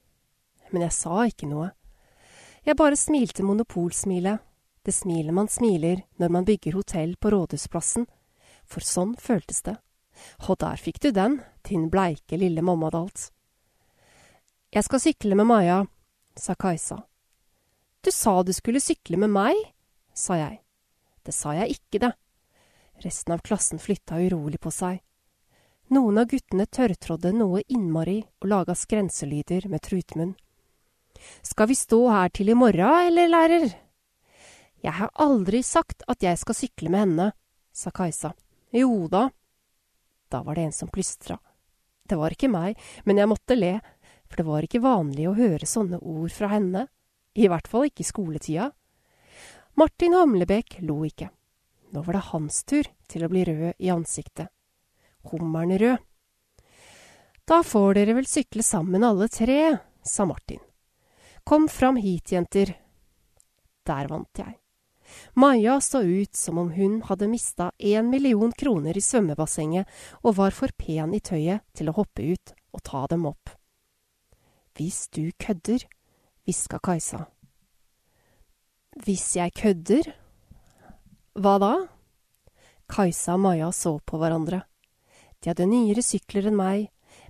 [0.71, 1.69] men jeg sa ikke noe.
[2.65, 4.41] Jeg bare smilte monopolsmilet,
[4.81, 8.09] det smilet man smiler når man bygger hotell på Rådhusplassen,
[8.65, 9.77] for sånn føltes det.
[10.49, 13.29] Og der fikk du den, din bleike lille mammadalt.
[14.73, 15.83] Jeg skal sykle med Maja,
[16.33, 17.03] sa Kajsa.
[18.01, 19.59] Du sa du skulle sykle med meg,
[20.17, 20.63] sa jeg.
[21.21, 22.11] Det sa jeg ikke, det.
[23.05, 25.03] Resten av klassen flytta urolig på seg.
[25.93, 30.33] Noen av guttene tørrtrådde noe innmari og laga skrenselyder med trutmunn.
[31.45, 33.71] Skal vi stå her til i morgen, eller, lærer?
[34.81, 37.33] Jeg har aldri sagt at jeg skal sykle med henne,
[37.77, 38.33] sa Kajsa.
[38.73, 39.29] Jo da.
[40.33, 41.37] Da var det en som plystra.
[42.09, 43.83] Det var ikke meg, men jeg måtte le,
[44.33, 46.87] for det var ikke vanlig å høre sånne ord fra henne.
[47.37, 48.71] I hvert fall ikke i skoletida.
[49.77, 51.29] Martin Hamlebekk lo ikke.
[51.93, 54.49] Nå var det hans tur til å bli rød i ansiktet
[55.23, 55.97] hummeren rød.
[57.45, 60.61] Da får dere vel sykle sammen alle tre, sa Martin.
[61.45, 62.77] Kom fram hit, jenter.
[63.87, 64.59] Der vant jeg.
[65.35, 69.89] Maja så ut som om hun hadde mista én million kroner i svømmebassenget
[70.23, 73.51] og var for pen i tøyet til å hoppe ut og ta dem opp.
[74.73, 75.85] Hvis du kødder,
[76.45, 77.27] hviska Kajsa.
[79.05, 80.07] Hvis jeg kødder?
[81.37, 81.73] Hva da?
[82.89, 84.63] Kajsa og Maja så på hverandre.
[85.41, 86.87] De hadde nyere sykler enn meg,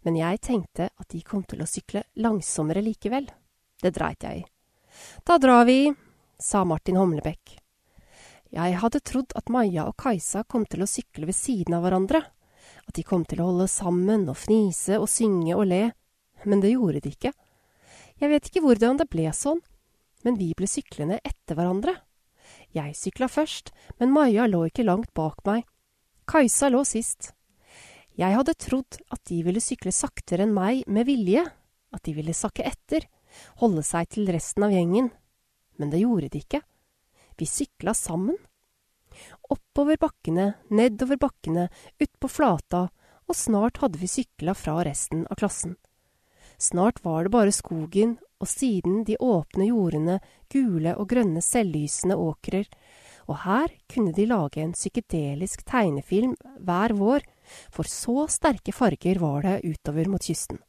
[0.06, 3.26] men jeg tenkte at de kom til å sykle langsommere likevel.
[3.82, 4.46] Det dreit jeg i.
[5.26, 5.90] Da drar vi,
[6.38, 7.56] sa Martin Homlebekk.
[8.52, 12.20] Jeg hadde trodd at Maja og Kajsa kom til å sykle ved siden av hverandre,
[12.86, 15.82] at de kom til å holde sammen og fnise og synge og le,
[16.44, 17.32] men det gjorde de ikke.
[18.22, 19.60] Jeg vet ikke hvordan det ble sånn,
[20.22, 21.96] men vi ble syklende etter hverandre.
[22.72, 25.64] Jeg sykla først, men Maja lå ikke langt bak meg.
[26.28, 27.32] Kajsa lå sist.
[28.18, 31.42] Jeg hadde trodd at de ville sykle saktere enn meg med vilje,
[31.92, 33.06] at de ville sakke etter,
[33.60, 35.10] holde seg til resten av gjengen,
[35.80, 36.60] men det gjorde de ikke.
[37.40, 38.36] Vi sykla sammen.
[39.52, 41.68] Oppover bakkene, nedover bakkene,
[42.00, 42.86] utpå flata,
[43.28, 45.76] og snart hadde vi sykla fra resten av klassen.
[46.62, 50.18] Snart var det bare skogen og siden de åpne jordene,
[50.52, 52.68] gule og grønne selvlysende åkrer,
[53.26, 57.26] og her kunne de lage en psykedelisk tegnefilm hver vår
[57.74, 60.60] for så sterke farger var det utover mot kysten.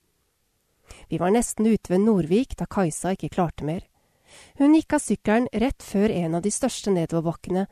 [1.10, 3.84] Vi var nesten ute ved Nordvik da Kajsa ikke klarte mer.
[4.58, 7.68] Hun gikk av sykkelen rett før en av de største nedoverbakkene,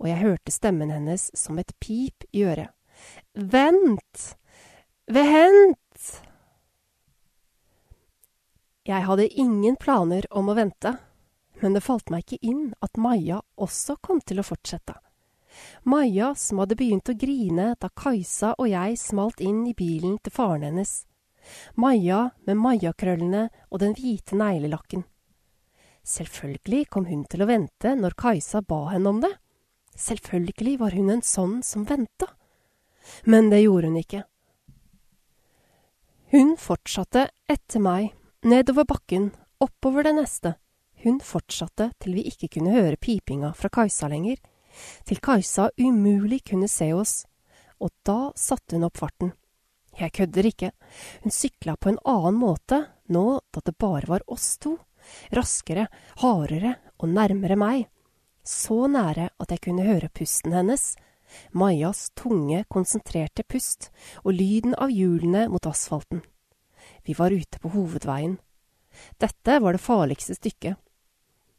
[0.00, 2.72] og jeg hørte stemmen hennes som et pip i øret.
[3.36, 4.30] Vent!
[5.12, 6.08] Vent!
[8.86, 10.92] Jeg hadde ingen planer om å vente,
[11.58, 14.94] men det falt meg ikke inn at Maja også kom til å fortsette.
[15.82, 20.34] Maja, som hadde begynt å grine da Kajsa og jeg smalt inn i bilen til
[20.36, 21.00] faren hennes.
[21.74, 25.02] Maja med majakrøllene og den hvite neglelakken.
[26.06, 29.32] Selvfølgelig kom hun til å vente når Kajsa ba henne om det.
[29.98, 32.28] Selvfølgelig var hun en sånn som venta.
[33.24, 34.22] Men det gjorde hun ikke.
[36.30, 38.12] Hun fortsatte etter meg,
[38.46, 40.54] nedover bakken, oppover det neste.
[41.02, 44.38] Hun fortsatte til vi ikke kunne høre pipinga fra Kajsa lenger,
[45.04, 47.24] til Kajsa umulig kunne se oss,
[47.82, 49.32] og da satte hun opp farten.
[49.96, 50.70] Jeg kødder ikke,
[51.24, 52.82] hun sykla på en annen måte
[53.12, 54.76] nå da det bare var oss to
[55.34, 55.86] raskere,
[56.22, 57.86] hardere og nærmere meg,
[58.46, 60.94] så nære at jeg kunne høre pusten hennes,
[61.50, 63.88] Majas tunge, konsentrerte pust
[64.22, 66.22] og lyden av hjulene mot asfalten.
[67.06, 68.36] Vi var ute på hovedveien.
[69.22, 70.76] Dette var det farligste stykket.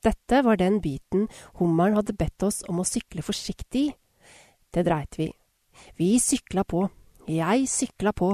[0.04, 1.28] Dette var den biten
[1.58, 3.93] hummeren hadde bedt oss om å sykle forsiktig i.
[4.74, 5.32] Det dreit vi.
[5.98, 6.88] Vi sykla på.
[7.28, 8.30] Jeg sykla på,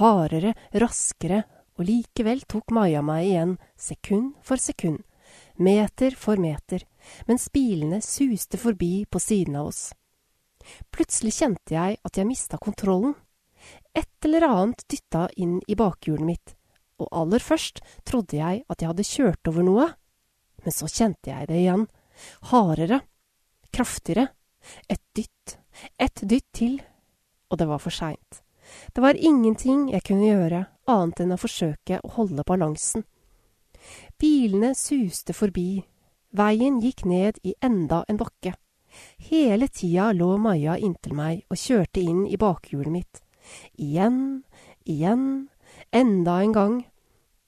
[0.00, 1.44] hardere, raskere
[1.78, 5.00] og likevel tok Maja meg igjen, sekund for sekund,
[5.56, 6.84] meter for meter,
[7.28, 9.86] mens bilene suste forbi på siden av oss.
[10.92, 13.16] Plutselig kjente jeg at jeg mista kontrollen.
[13.94, 16.54] Et eller annet dytta inn i bakhjulet mitt,
[16.98, 19.88] og aller først trodde jeg at jeg hadde kjørt over noe.
[20.64, 21.86] Men så kjente jeg det igjen.
[22.50, 23.02] Hardere.
[23.74, 24.28] Kraftigere.
[24.88, 25.58] Et dytt.
[26.00, 26.78] Et dytt til.
[27.50, 28.40] Og det var for seint.
[28.94, 33.04] Det var ingenting jeg kunne gjøre annet enn å forsøke å holde balansen.
[34.20, 35.84] Bilene suste forbi,
[36.32, 38.54] veien gikk ned i enda en bakke.
[39.28, 43.23] Hele tida lå Maja inntil meg og kjørte inn i bakhjulet mitt.
[43.80, 44.42] Igjen,
[44.84, 45.48] igjen,
[45.90, 46.80] enda en gang.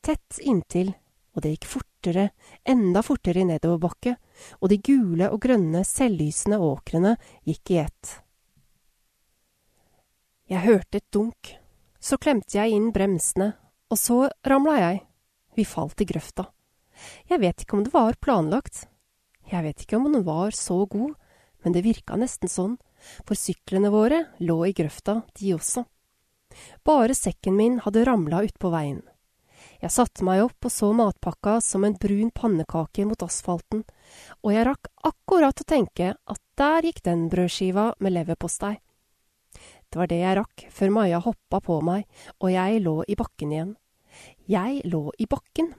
[0.05, 0.93] Tett inntil,
[1.35, 2.31] og det gikk fortere,
[2.65, 4.17] enda fortere i nedoverbakke,
[4.61, 7.17] og de gule og grønne selvlysende åkrene
[7.49, 8.17] gikk i ett.
[10.47, 11.57] Jeg hørte et dunk.
[11.99, 13.57] Så klemte jeg inn bremsene,
[13.91, 15.01] og så ramla jeg.
[15.59, 16.45] Vi falt i grøfta.
[17.27, 18.85] Jeg vet ikke om det var planlagt.
[19.51, 21.17] Jeg vet ikke om den var så god,
[21.65, 22.77] men det virka nesten sånn,
[23.25, 25.85] for syklene våre lå i grøfta, de også.
[26.87, 29.03] Bare sekken min hadde ramla utpå veien.
[29.83, 33.85] Jeg satte meg opp og så matpakka som en brun pannekake mot asfalten,
[34.43, 38.77] og jeg rakk akkurat å tenke at der gikk den brødskiva med leverpostei.
[39.91, 42.07] Det var det jeg rakk før Maja hoppa på meg,
[42.41, 43.75] og jeg lå i bakken igjen.
[44.49, 45.75] Jeg lå i bakken.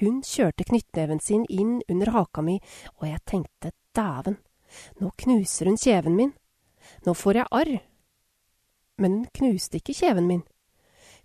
[0.00, 2.56] Hun kjørte knyttneven sin inn under haka mi,
[2.98, 4.38] og jeg tenkte dæven,
[4.98, 6.32] nå knuser hun kjeven min.
[7.04, 7.72] Nå får jeg arr.
[8.98, 10.44] Men hun knuste ikke kjeven min.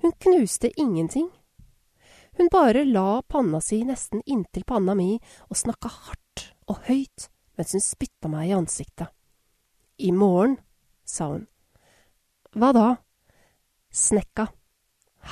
[0.02, 1.30] Hun knuste ingenting.
[2.38, 5.18] Hun bare la panna si nesten inntil panna mi
[5.50, 7.28] og snakka hardt og høyt
[7.60, 9.10] mens hun spytta meg i ansiktet.
[10.00, 10.56] I morgen,
[11.04, 11.48] sa hun.
[12.56, 12.86] Hva da?
[13.92, 14.46] Snekka.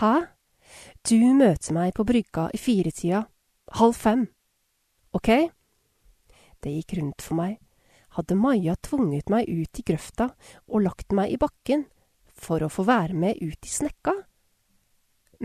[0.02, 0.16] Hæ?
[1.08, 3.24] Du møter meg på brygga i firetida,
[3.80, 4.26] halv fem.
[5.16, 5.30] Ok?
[6.60, 7.56] Det gikk rundt for meg.
[8.18, 10.32] Hadde Maja tvunget meg ut i grøfta
[10.66, 11.84] og lagt meg i bakken
[12.34, 14.16] for å få være med ut i snekka?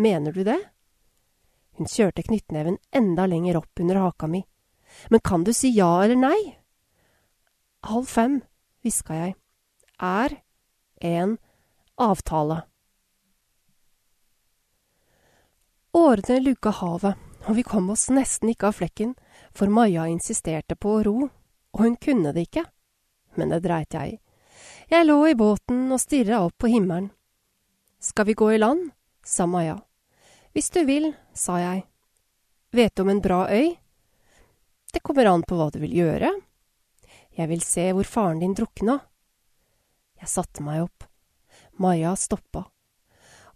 [0.01, 0.57] Mener du det?
[1.77, 4.41] Hun kjørte knyttneven enda lenger opp under haka mi.
[5.13, 6.41] Men kan du si ja eller nei?
[7.85, 8.41] Halv fem,
[8.81, 9.37] hviska jeg.
[10.01, 10.39] Er
[11.05, 11.37] en
[12.01, 12.63] avtale.
[15.93, 19.13] Årene lugga havet, og vi kom oss nesten ikke av flekken,
[19.53, 21.17] for Maja insisterte på å ro,
[21.73, 22.65] og hun kunne det ikke.
[23.35, 24.19] Men det dreit jeg i.
[24.93, 27.11] Jeg lå i båten og stirra opp på himmelen.
[28.03, 28.91] Skal vi gå i land?
[29.25, 29.79] sa Maja.
[30.53, 31.85] Hvis du vil, sa jeg.
[32.73, 33.77] Vet du om en bra øy?
[34.93, 36.33] Det kommer an på hva du vil gjøre.
[37.33, 38.99] Jeg vil se hvor faren din drukna.
[40.21, 41.07] Jeg satte meg opp.
[41.81, 42.67] Maja stoppa.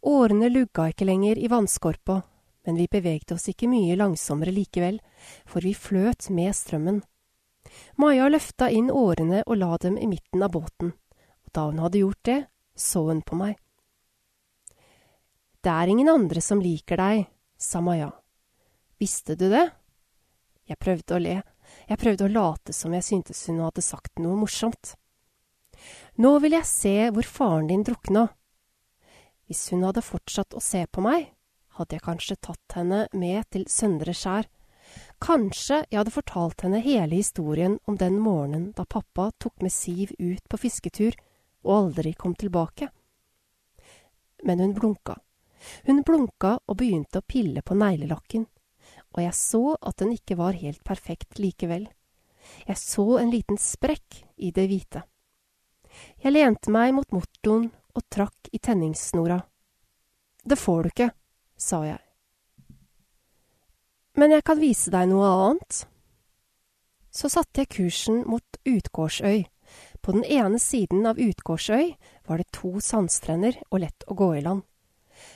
[0.07, 2.23] Årene lugga ikke lenger i vannskorpa,
[2.65, 5.01] men vi bevegde oss ikke mye langsommere likevel,
[5.45, 7.03] for vi fløt med strømmen.
[7.97, 10.93] Maja løfta inn årene og la dem i midten av båten,
[11.47, 12.41] og da hun hadde gjort det,
[12.77, 13.57] så hun på meg.
[15.65, 17.27] Det er ingen andre som liker deg,
[17.59, 18.13] sa Maja.
[19.01, 19.65] Visste du det?
[20.67, 21.41] Jeg prøvde å le,
[21.87, 24.95] jeg prøvde å late som jeg syntes hun hadde sagt noe morsomt.
[26.23, 28.29] Nå vil jeg se hvor faren din drukna.
[29.47, 31.29] Hvis hun hadde fortsatt å se på meg,
[31.77, 34.49] hadde jeg kanskje tatt henne med til Søndre Skjær.
[35.23, 40.13] Kanskje jeg hadde fortalt henne hele historien om den morgenen da pappa tok med Siv
[40.19, 41.17] ut på fisketur
[41.67, 42.91] og aldri kom tilbake.
[44.45, 45.17] Men hun blunka.
[45.87, 48.47] Hun blunka og begynte å pille på neglelakken,
[49.17, 51.89] og jeg så at den ikke var helt perfekt likevel.
[52.69, 55.03] Jeg så en liten sprekk i det hvite.
[56.23, 59.41] Jeg lente meg mot motoren og trakk i tenningssnora.
[60.45, 61.11] Det får du ikke,
[61.57, 62.06] sa jeg.
[64.17, 65.83] Men jeg kan vise deg noe annet.
[67.13, 69.45] Så satte jeg kursen mot Utgårdsøy.
[70.01, 71.93] På den ene siden av Utgårdsøy
[72.29, 74.65] var det to sandstrender og lett å gå i land.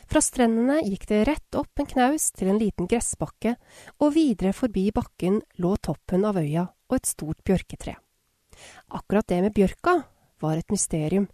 [0.09, 3.55] Fra strendene gikk det rett opp en knaus til en liten gressbakke,
[4.01, 7.95] og videre forbi bakken lå toppen av øya og et stort bjørketre.
[8.97, 9.97] Akkurat det med bjørka
[10.41, 11.29] var et mysterium.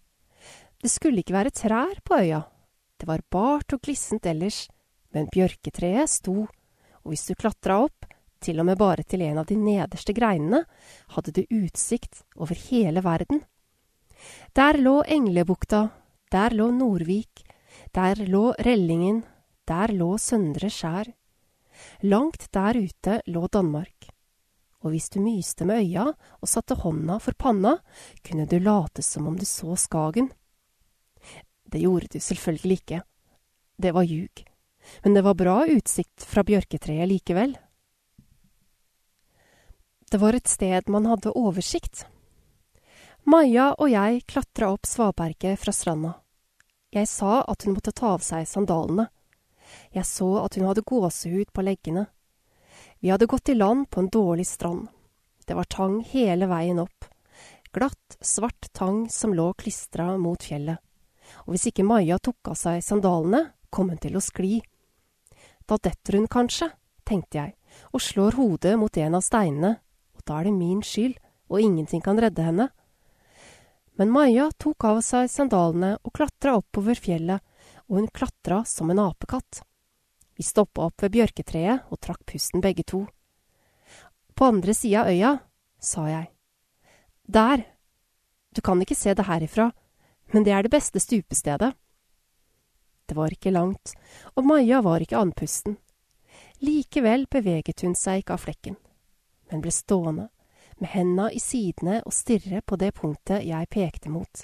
[0.82, 2.42] Det skulle ikke være trær på øya.
[2.98, 4.66] Det var bart og glissent ellers,
[5.14, 6.46] men bjørketreet sto,
[7.06, 8.08] og hvis du klatra opp,
[8.42, 10.64] til og med bare til en av de nederste greinene,
[11.14, 13.44] hadde du utsikt over hele verden.
[14.58, 15.86] Der lå Englebukta,
[16.34, 17.44] der lå Nordvik,
[17.94, 19.22] der lå Rellingen,
[19.70, 21.12] der lå Søndre Skjær.
[22.02, 24.10] Langt der ute lå Danmark.
[24.82, 27.76] Og hvis du myste med øya og satte hånda for panna,
[28.26, 30.32] kunne du late som om du så Skagen.
[31.66, 33.00] Det gjorde du selvfølgelig ikke.
[33.78, 34.44] Det var ljug.
[35.02, 37.56] Men det var bra utsikt fra bjørketreet likevel.
[40.10, 42.04] Det var et sted man hadde oversikt.
[43.26, 46.12] Maja og jeg klatra opp svaberget fra stranda.
[46.94, 49.08] Jeg sa at hun måtte ta av seg sandalene.
[49.90, 52.06] Jeg så at hun hadde gåsehud på leggene.
[53.02, 54.86] Vi hadde gått i land på en dårlig strand.
[55.46, 57.10] Det var tang hele veien opp.
[57.74, 60.78] Glatt, svart tang som lå klistra mot fjellet.
[61.44, 64.60] Og hvis ikke Maja tok av seg sandalene, kom hun til å skli.
[65.66, 66.70] Da detter hun kanskje,
[67.06, 67.56] tenkte jeg,
[67.92, 69.76] og slår hodet mot en av steinene
[70.16, 71.16] og da er det min skyld,
[71.52, 72.70] og ingenting kan redde henne.
[73.96, 77.44] Men Maja tok av seg sandalene og klatra oppover fjellet,
[77.86, 79.62] og hun klatra som en apekatt.
[80.36, 83.06] Vi stoppa opp ved bjørketreet og trakk pusten begge to.
[84.36, 85.32] På andre sida av øya,
[85.80, 86.28] sa jeg.
[87.24, 87.64] Der.
[88.52, 89.70] Du kan ikke se det herifra,
[90.32, 91.72] men det er det beste stupestedet.
[93.06, 93.94] Det var ikke langt,
[94.34, 95.78] og Maja var ikke andpusten.
[96.60, 98.76] Likevel beveget hun seg ikke av flekken
[99.50, 100.28] men ble stående,
[100.76, 104.42] med henda i sidene og stirre på det punktet jeg pekte mot.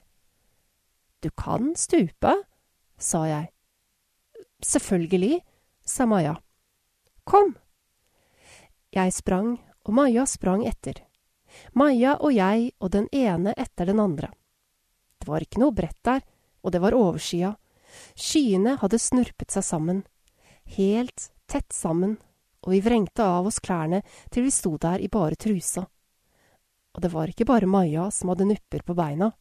[1.21, 2.33] Du kan stupe,
[2.99, 3.51] sa jeg.
[4.63, 5.43] Selvfølgelig,
[5.85, 6.39] sa Maja.
[7.25, 7.55] Kom.
[8.95, 11.03] Jeg sprang, og Maja sprang etter.
[11.77, 14.33] Maja og jeg og den ene etter den andre.
[15.21, 16.23] Det var ikke noe brett der,
[16.63, 17.53] og det var overskya.
[18.15, 20.05] Skyene hadde snurpet seg sammen.
[20.77, 22.19] Helt tett sammen
[22.63, 25.85] og vi vrengte av oss klærne til vi sto der i bare trusa.
[26.93, 29.33] Og det var ikke bare Maja som hadde nupper på beina.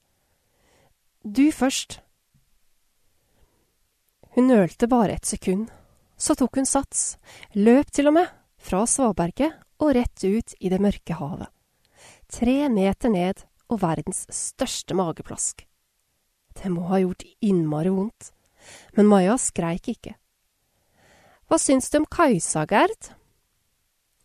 [1.21, 1.99] Du først.
[4.33, 5.69] Hun nølte bare et sekund.
[6.17, 7.17] Så tok hun sats,
[7.57, 8.27] løp til og med,
[8.61, 11.49] fra svaberget og rett ut i det mørke havet.
[12.29, 13.41] Tre meter ned
[13.73, 15.65] og verdens største mageplask.
[16.61, 18.29] Det må ha gjort innmari vondt,
[18.97, 20.15] men Maja skreik ikke.
[21.49, 23.11] Hva syns du om Kajsa, Gerd?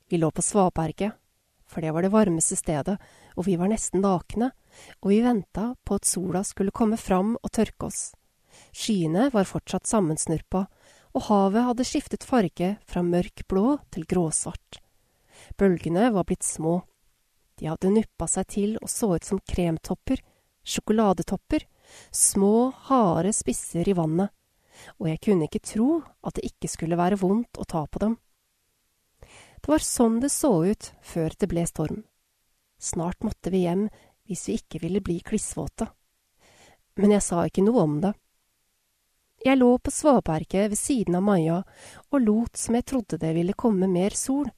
[0.09, 1.17] Vi lå på svaberget,
[1.67, 2.95] for det var det varmeste stedet,
[3.35, 4.53] og vi var nesten nakne,
[5.03, 8.13] og vi venta på at sola skulle komme fram og tørke oss.
[8.71, 10.67] Skyene var fortsatt sammensnurpa,
[11.17, 14.81] og havet hadde skiftet farge fra mørk blå til gråsvart.
[15.59, 16.83] Bølgene var blitt små.
[17.57, 20.21] De hadde nuppa seg til og så ut som kremtopper,
[20.67, 21.65] sjokoladetopper,
[22.11, 24.33] små, harde spisser i vannet
[24.97, 25.89] og jeg kunne ikke tro
[26.27, 28.17] at det ikke skulle være vondt å ta på dem.
[29.21, 32.05] Det var sånn det så ut før det ble storm.
[32.79, 33.89] Snart måtte vi hjem
[34.29, 35.89] hvis vi ikke ville bli klissvåte.
[37.01, 38.13] Men jeg sa ikke noe om det.
[39.45, 41.59] Jeg lå på svaberget ved siden av Maja
[42.11, 44.49] og lot som jeg trodde det ville komme mer sol,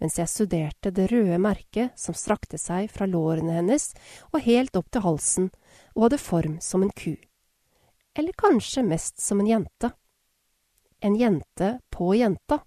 [0.00, 3.90] mens jeg studerte det røde merket som strakte seg fra lårene hennes
[4.32, 5.52] og helt opp til halsen
[5.96, 7.14] og hadde form som en ku
[8.14, 9.90] eller kanskje mest som en jente.
[11.00, 12.58] En jente på jenta.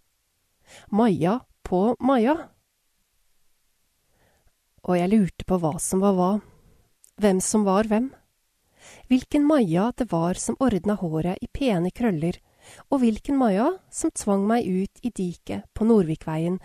[0.88, 2.36] Maja på Maja.
[4.86, 6.32] Og jeg lurte på hva som var hva,
[7.22, 8.12] hvem som var hvem.
[9.10, 12.38] Hvilken Maja det var som ordna håret i pene krøller,
[12.90, 16.60] og hvilken Maja som tvang meg ut i diket på Nordvikveien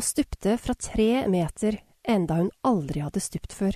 [0.00, 1.76] og stupte fra tre meter
[2.08, 3.74] enda hun aldri hadde stupt før.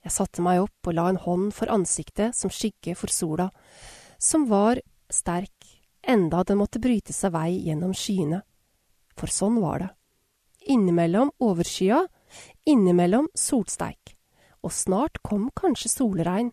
[0.00, 3.50] Jeg satte meg opp og la en hånd for ansiktet som skygge for sola,
[4.16, 4.80] som var
[5.12, 5.76] sterk
[6.08, 8.40] enda den måtte bryte seg vei gjennom skyene.
[9.12, 9.90] For sånn var det.
[10.72, 12.00] Innimellom overskya,
[12.64, 14.16] innimellom solsteik.
[14.64, 16.48] Og snart kom kanskje solregn,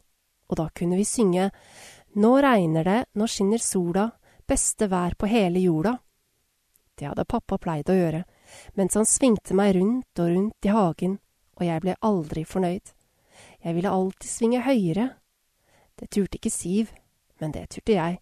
[0.51, 1.51] og da kunne vi synge
[2.18, 4.07] Nå regner det, nå skinner sola,
[4.47, 5.91] beste vær på hele jorda.
[6.97, 8.24] Det hadde pappa pleid å gjøre,
[8.78, 11.18] mens han svingte meg rundt og rundt i hagen,
[11.58, 12.93] og jeg ble aldri fornøyd.
[13.64, 15.10] Jeg ville alltid svinge høyere.
[15.98, 16.93] Det turte ikke Siv,
[17.41, 18.20] men det turte jeg,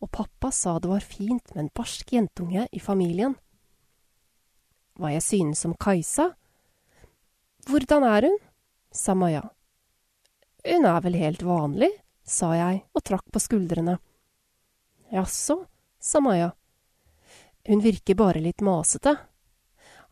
[0.00, 3.36] og pappa sa det var fint med en barsk jentunge i familien.
[4.96, 6.30] Hva jeg synes om Kajsa?
[7.66, 8.38] Hvordan er hun?
[8.92, 9.42] sa Maja.
[10.64, 11.90] Hun er vel helt vanlig,
[12.24, 13.98] sa jeg og trakk på skuldrene.
[15.12, 15.58] Jaså,
[16.00, 16.54] sa Maja.
[17.66, 19.16] Hun virker bare litt masete.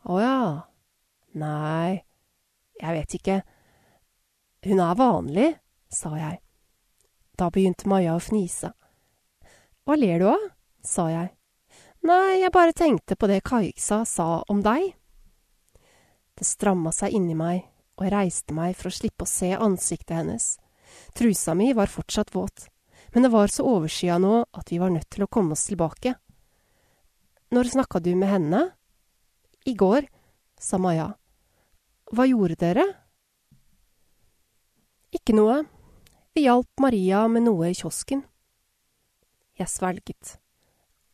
[0.05, 0.39] Å ja.
[1.35, 2.05] Nei,
[2.77, 3.37] jeg vet ikke.
[4.65, 5.47] Hun er vanlig,
[5.89, 6.39] sa jeg.
[7.35, 8.71] Da begynte Maja å fnise.
[9.85, 10.43] Hva ler du av?
[10.85, 11.31] sa jeg.
[12.05, 14.91] Nei, jeg bare tenkte på det Kajsa sa om deg.
[16.37, 17.63] Det stramma seg inni meg,
[17.97, 20.47] og jeg reiste meg for å slippe å se ansiktet hennes.
[21.17, 22.67] Trusa mi var fortsatt våt,
[23.15, 26.13] men det var så overskya nå at vi var nødt til å komme oss tilbake.
[27.49, 28.61] Når snakka du med henne?
[29.65, 30.05] I går,
[30.61, 31.07] sa Maja.
[32.13, 32.83] Hva gjorde dere?
[35.15, 35.63] Ikke noe.
[36.35, 38.21] Vi hjalp Maria med noe i kiosken.
[39.57, 40.35] Jeg svelget.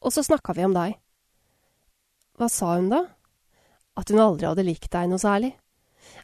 [0.01, 0.97] Og så snakka vi om deg.
[2.35, 3.05] Hva sa hun da?
[3.95, 5.53] At hun aldri hadde likt deg noe særlig.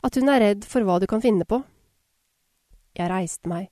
[0.04, 1.62] At hun er redd for hva du kan finne på.
[2.98, 3.70] Jeg reiste meg.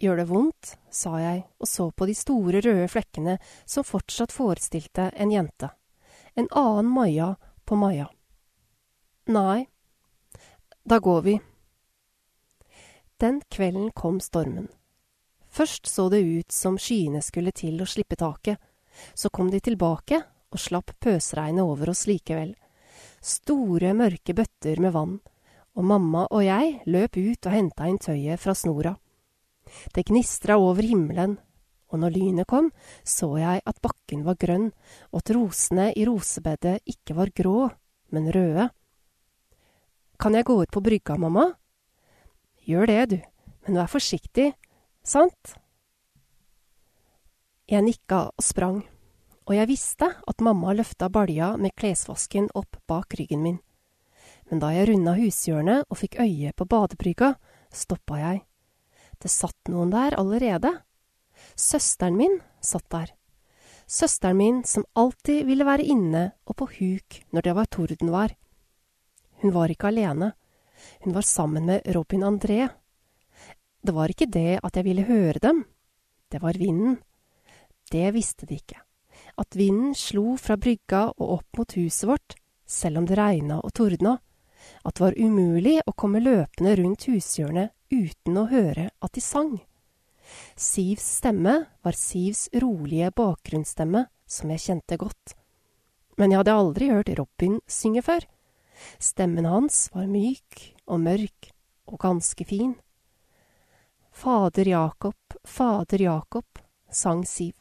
[0.00, 0.74] Gjør det vondt?
[0.88, 3.36] sa jeg og så på de store røde flekkene
[3.68, 5.74] som fortsatt forestilte en jente.
[6.34, 8.08] En annen Maja på Maja.
[9.24, 9.66] Nei.
[10.84, 11.40] Da går vi.
[13.16, 14.68] Den kvelden kom stormen.
[15.48, 18.56] Først så det ut som skyene skulle til å slippe taket.
[19.14, 20.22] Så kom de tilbake
[20.52, 22.54] og slapp pøsregnet over oss likevel.
[23.20, 25.18] Store, mørke bøtter med vann.
[25.76, 28.96] Og mamma og jeg løp ut og henta inn tøyet fra snora.
[29.94, 31.36] Det gnistra over himmelen,
[31.92, 32.72] og når lynet kom,
[33.04, 34.70] så jeg at bakken var grønn,
[35.12, 37.68] og at rosene i rosebedet ikke var grå,
[38.10, 38.70] men røde.
[40.18, 41.52] Kan jeg gå ut på brygga, mamma?
[42.66, 43.18] Gjør det, du,
[43.66, 44.52] men vær forsiktig,
[45.02, 45.56] Sant?
[47.66, 48.82] Jeg nikka og sprang,
[49.48, 53.58] og jeg visste at mamma løfta balja med klesvasken opp bak ryggen min.
[54.46, 57.32] Men da jeg runda hushjørnet og fikk øye på badebrygga,
[57.74, 58.42] stoppa jeg.
[59.18, 60.70] Det satt noen der allerede.
[61.56, 63.14] Søsteren min satt der.
[63.86, 68.36] Søsteren min som alltid ville være inne og på huk når det var tordenvær.
[69.42, 70.32] Hun var ikke alene.
[71.04, 72.70] Hun var sammen med Robin André
[73.82, 75.64] det var ikke det at jeg ville høre dem,
[76.30, 77.00] det var vinden.
[77.90, 78.78] Det visste de ikke.
[79.38, 82.36] At vinden slo fra brygga og opp mot huset vårt,
[82.66, 84.14] selv om det regna og tordna.
[84.86, 89.58] At det var umulig å komme løpende rundt hushjørnet uten å høre at de sang.
[90.56, 95.34] Sivs stemme var Sivs rolige bakgrunnsstemme, som jeg kjente godt.
[96.18, 98.26] Men jeg hadde aldri hørt Robin synge før.
[98.98, 101.50] Stemmen hans var myk og mørk
[101.88, 102.76] og ganske fin.
[104.12, 106.58] Fader Jakob, Fader Jakob,
[106.90, 107.54] sang Siv.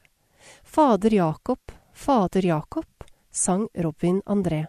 [0.63, 4.65] Fader Jakob, Fader Jakob, sang Robin André.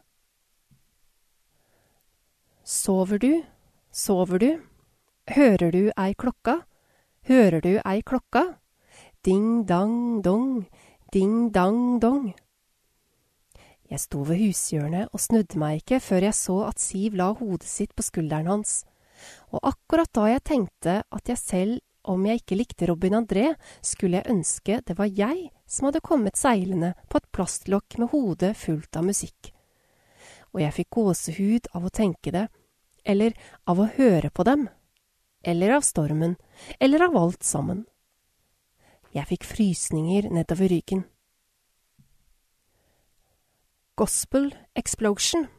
[2.64, 3.42] Sover du,
[3.90, 4.50] sover du,
[5.26, 6.60] hører du ei klokka,
[7.28, 8.58] hører du ei klokka,
[9.24, 10.66] ding dang dong,
[11.12, 12.32] ding dang dong.
[13.90, 17.68] Jeg sto ved hushjørnet og snudde meg ikke før jeg så at Siv la hodet
[17.68, 18.82] sitt på skulderen hans
[19.52, 23.52] og akkurat da jeg tenkte at jeg selv, om jeg ikke likte Robin André,
[23.82, 28.56] skulle jeg ønske det var jeg som hadde kommet seilende på et plastlokk med hodet
[28.58, 29.52] fullt av musikk.
[30.52, 32.48] Og jeg fikk gåsehud av å tenke det,
[33.06, 33.36] eller
[33.70, 34.66] av å høre på dem,
[35.46, 36.34] eller av stormen,
[36.80, 37.86] eller av alt sammen.
[39.12, 41.04] Jeg fikk frysninger nedover ryggen.
[43.96, 45.50] Gospel Explosion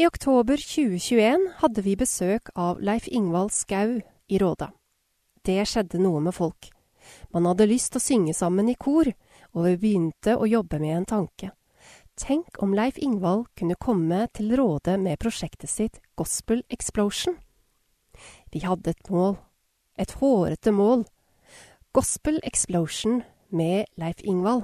[0.00, 4.70] i oktober 2021 hadde vi besøk av Leif Ingvald Skau i Råda.
[5.44, 6.70] Det skjedde noe med folk.
[7.34, 9.10] Man hadde lyst til å synge sammen i kor,
[9.52, 11.50] og vi begynte å jobbe med en tanke.
[12.16, 17.36] Tenk om Leif Ingvald kunne komme til Råde med prosjektet sitt Gospel Explosion.
[18.54, 19.36] Vi hadde et mål.
[20.00, 21.02] Et hårete mål.
[21.92, 23.18] Gospel Explosion
[23.52, 24.62] med Leif Ingvald.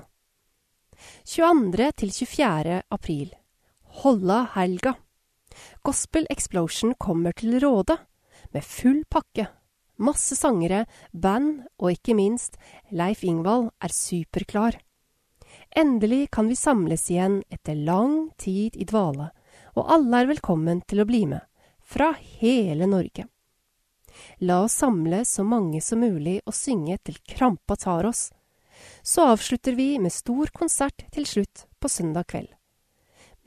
[1.29, 1.91] 22.
[2.01, 2.79] til 24.
[2.89, 3.35] april.
[4.01, 4.95] Holla helga.
[5.85, 7.99] Gospel Explosion kommer til Råde,
[8.53, 9.51] med full pakke.
[10.01, 12.57] Masse sangere, band og ikke minst
[12.89, 14.81] Leif Ingvald er superklar.
[15.77, 19.35] Endelig kan vi samles igjen etter lang tid i dvale,
[19.77, 21.45] og alle er velkommen til å bli med,
[21.85, 23.29] fra hele Norge.
[24.41, 28.29] La oss samle så mange som mulig og synge til krampa tar oss.
[29.03, 32.53] Så avslutter vi med stor konsert til slutt på søndag kveld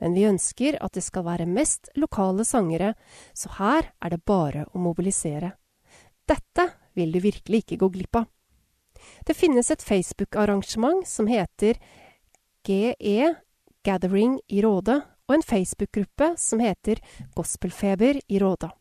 [0.00, 2.94] men vi ønsker at det skal være mest lokale sangere,
[3.36, 5.52] så her er det bare å mobilisere.
[6.28, 6.66] Dette
[6.96, 8.28] vil du virkelig ikke gå glipp av.
[9.26, 11.78] Det finnes et Facebook-arrangement som heter
[12.66, 13.34] GE
[13.84, 17.00] Gathering i Råde, og en Facebook-gruppe som heter
[17.36, 18.72] Gospelfeber i Råda.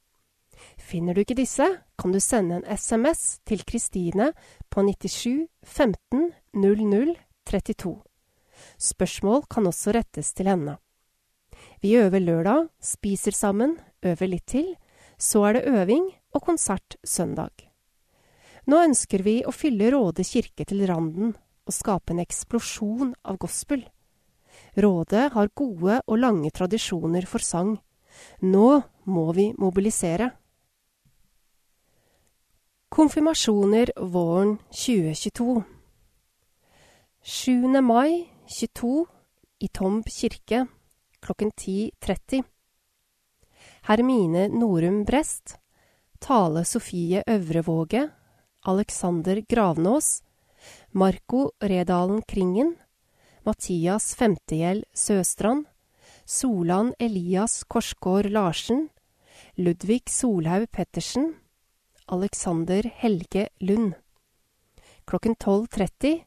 [0.89, 1.65] Finner du ikke disse,
[2.01, 4.31] kan du sende en SMS til Kristine
[4.73, 7.11] på 97 15 00
[7.45, 7.91] 32.
[8.81, 10.79] Spørsmål kan også rettes til henne.
[11.83, 14.73] Vi øver lørdag, spiser sammen, øver litt til,
[15.17, 17.53] så er det øving og konsert søndag.
[18.65, 21.35] Nå ønsker vi å fylle Råde kirke til randen
[21.69, 23.85] og skape en eksplosjon av gospel.
[24.73, 27.75] Rådet har gode og lange tradisjoner for sang.
[28.41, 30.33] Nå må vi mobilisere.
[32.89, 35.63] Konfirmasjoner våren 2022
[37.21, 37.81] 7.
[37.81, 39.05] mai 22
[39.59, 40.65] i Tomb kirke
[41.19, 42.43] klokken 10.30.
[43.81, 45.57] Hermine Norum Brest,
[46.19, 48.09] Tale Sofie Øvrevåge,
[48.65, 50.23] Alexander Gravnås,
[50.91, 52.75] Marco Redalen Kringen,
[53.45, 55.65] Mathias Femtegjeld Søstrand,
[56.25, 58.89] Solan Elias Korsgård Larsen,
[59.55, 61.35] Ludvig Solhaug Pettersen,
[62.11, 63.93] Alexander Helge Lund.
[65.05, 66.23] Klokken 12.30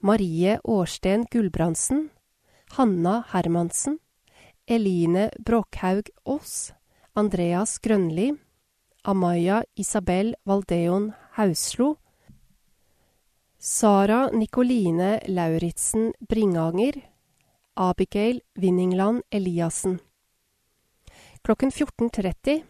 [0.00, 2.08] Marie Årsten Gulbrandsen,
[2.70, 3.98] Hanna Hermansen,
[4.66, 6.72] Eline Bråkhaug Aas,
[7.14, 8.36] Andreas Grønli,
[9.02, 11.96] Amaya Isabel Valdeon Hauslo,
[13.58, 17.00] Sara Nikoline Lauritzen Bringanger,
[17.74, 20.00] Abigail Winningland Eliassen.
[21.42, 22.62] Klokken 14.30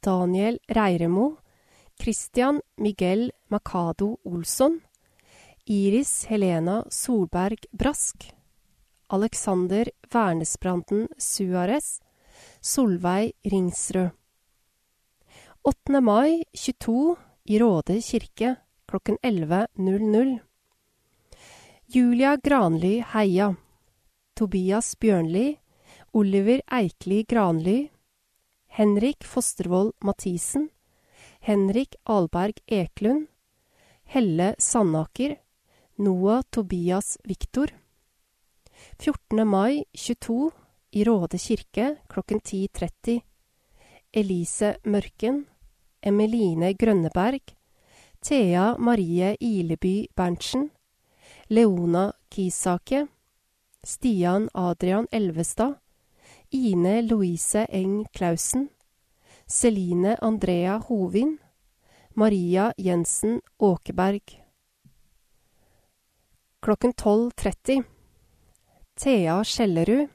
[0.00, 1.36] Daniel Reiremo,
[1.98, 4.80] Christian Miguel Macado Olsson,
[5.64, 8.32] Iris Helena Solberg Brask,
[9.08, 12.00] Alexander Wernesbranden Suárez,
[12.60, 14.10] Solveig Ringsrød.
[15.62, 16.00] 8.
[16.00, 20.38] mai 22 i Råde kirke klokken 11.00.
[21.86, 23.54] Julia Granly Heia.
[24.34, 25.58] Tobias Bjørnli.
[26.12, 27.88] Oliver Eikli Granly.
[28.66, 30.68] Henrik Fostervoll Mathisen.
[31.46, 33.26] Henrik Alberg Eklund.
[34.04, 35.36] Helle Sandaker.
[35.96, 37.70] Noah Tobias Viktor.
[38.98, 39.44] 14.
[39.44, 40.50] mai 22
[40.90, 43.20] i Råde kirke klokken 10.30.
[44.12, 45.44] Elise Mørken.
[46.02, 47.54] Emeline Grønneberg.
[48.20, 50.70] Thea Marie Ileby Berntsen.
[51.46, 53.06] Leona Kisake.
[53.84, 55.78] Stian Adrian Elvestad.
[56.50, 58.68] Ine Louise Eng Clausen.
[59.48, 61.38] Celine Andrea Hovin.
[62.14, 64.44] Maria Jensen Åkeberg.
[66.60, 67.82] Klokken 12.30
[68.94, 70.08] Thea Skjellerud.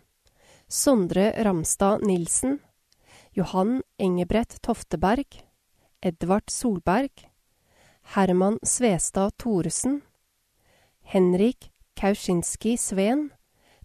[0.68, 2.60] Sondre Ramstad Nilsen.
[3.32, 5.46] Johan Engebrett Tofteberg.
[6.02, 7.30] Edvard Solberg.
[8.02, 10.02] Herman Svestad Thoresen.
[11.02, 13.30] Henrik Kauczynski Sveen.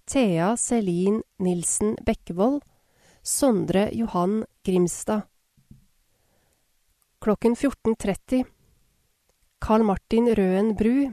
[0.04, 2.62] Thea Selin Nilsen Bekkevold.
[3.22, 5.22] Sondre Johan Grimstad.
[7.26, 8.44] Klokken 14.30
[9.58, 11.10] Carl Martin Røen Bru.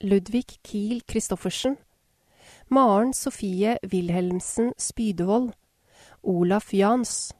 [0.00, 1.76] Ludvig Kiel Christoffersen.
[2.70, 5.52] Maren Sofie Wilhelmsen Spydevold.
[6.22, 7.34] Olaf Jans.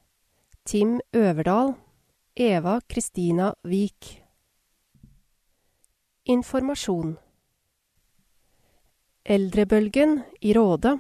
[0.65, 1.73] Tim Øverdal.
[2.37, 4.23] Eva Kristina Vik.
[6.25, 7.17] Informasjon
[9.25, 10.99] Eldrebølgen i Råde.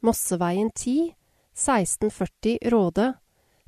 [0.00, 1.14] Mosseveien 10
[1.56, 3.14] 1640 Råde.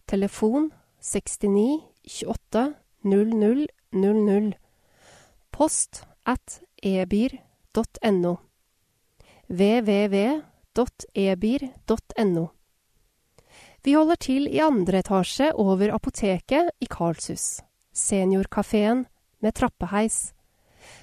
[0.06, 4.54] Telefon 69 28 00 00.
[5.50, 8.36] Post at ebir.no.
[9.50, 10.40] www.ebir.no.
[13.82, 17.60] Vi holder til i andre etasje over apoteket i Karlshus.
[17.92, 19.06] Seniorkafeen
[19.40, 20.34] med trappeheis.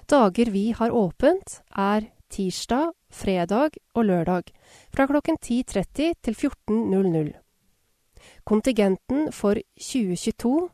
[0.10, 4.54] Dager vi har åpent, er tirsdag, fredag og lørdag
[4.94, 7.34] fra klokken 10.30 til 14.00.
[8.46, 10.70] Kontingenten for 2022,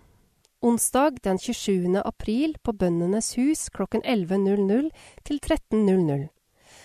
[0.63, 2.03] Onsdag den 27.
[2.05, 4.91] april på Bøndenes hus klokken 11.00
[5.25, 6.29] til 13.00.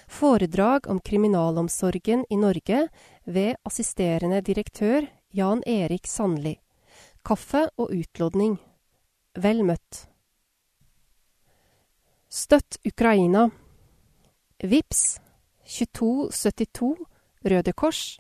[0.08, 2.88] Foredrag om kriminalomsorgen i Norge
[3.26, 6.56] ved assisterende direktør Jan Erik Sandli.
[7.26, 8.56] Kaffe og utlodning.
[9.36, 10.06] Vel møtt.
[12.32, 13.50] Støtt Ukraina.
[14.64, 15.20] Vips
[15.68, 16.96] 2272
[17.44, 18.20] Røde Kors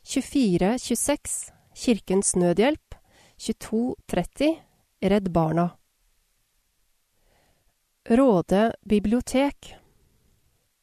[0.00, 2.96] 2426 Kirkens Nødhjelp
[3.36, 4.73] 2230
[5.04, 5.70] Redd Barna
[8.08, 9.74] Råde bibliotek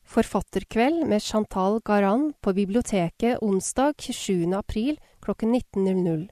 [0.04, 4.54] Forfatterkveld med Chantal Garan på biblioteket onsdag 27.
[4.54, 6.30] april klokken 19.00.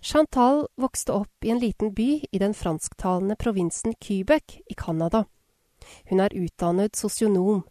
[0.00, 5.24] Chantal vokste opp i en liten by i den fransktalende provinsen Quebec i Canada.
[6.04, 7.62] Hun er utdannet sosionom.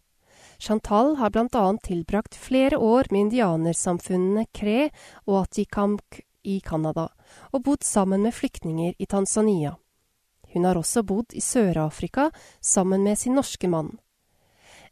[0.58, 4.88] Chantal har annet tilbrakt flere år med indianersamfunnene Cré
[5.26, 7.10] og Atikamk i Canada,
[7.52, 9.76] og bodd sammen med flyktninger i Tanzania.
[10.52, 13.98] Hun har også bodd i Sør-Afrika sammen med sin norske mann.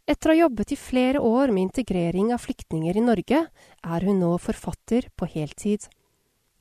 [0.09, 3.43] Etter å ha jobbet i flere år med integrering av flyktninger i Norge,
[3.85, 5.85] er hun nå forfatter på heltid.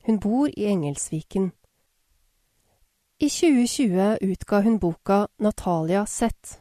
[0.04, 1.52] Hun bor i Engelsviken.
[3.18, 6.58] I 2020 utga hun boka Natalia Sett.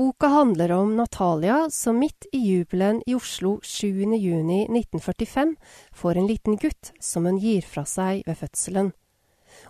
[0.00, 5.56] Boka handler om Natalia som midt i jubelen i Oslo 7.6.1945
[5.92, 8.92] får en liten gutt som hun gir fra seg ved fødselen.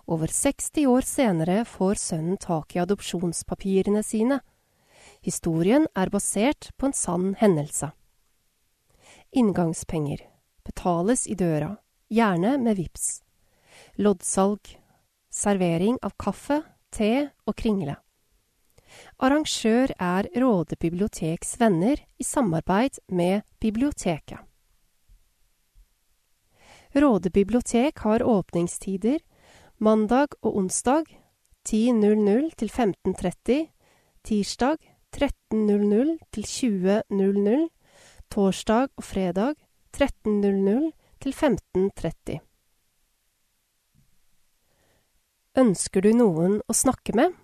[0.07, 4.37] Over 60 år senere får sønnen tak i adopsjonspapirene sine.
[5.19, 7.89] Historien er basert på en sann hendelse.
[9.35, 10.23] Inngangspenger
[10.63, 11.73] betales i døra,
[12.07, 13.09] gjerne med VIPS.
[13.99, 14.77] Loddsalg.
[15.27, 17.97] Servering av kaffe, te og kringle.
[19.21, 24.39] Arrangør er Råde biblioteks venner i samarbeid med biblioteket.
[26.97, 29.19] Råde bibliotek har åpningstider
[29.77, 31.05] mandag og onsdag
[31.69, 33.67] 10.00 til 15.30,
[34.25, 34.77] tirsdag
[35.13, 37.69] 13.00 til 20.00,
[38.33, 39.53] torsdag og fredag
[39.93, 40.89] 13.00
[41.21, 42.41] til 15.30.
[45.61, 47.40] Ønsker du noen å snakke med?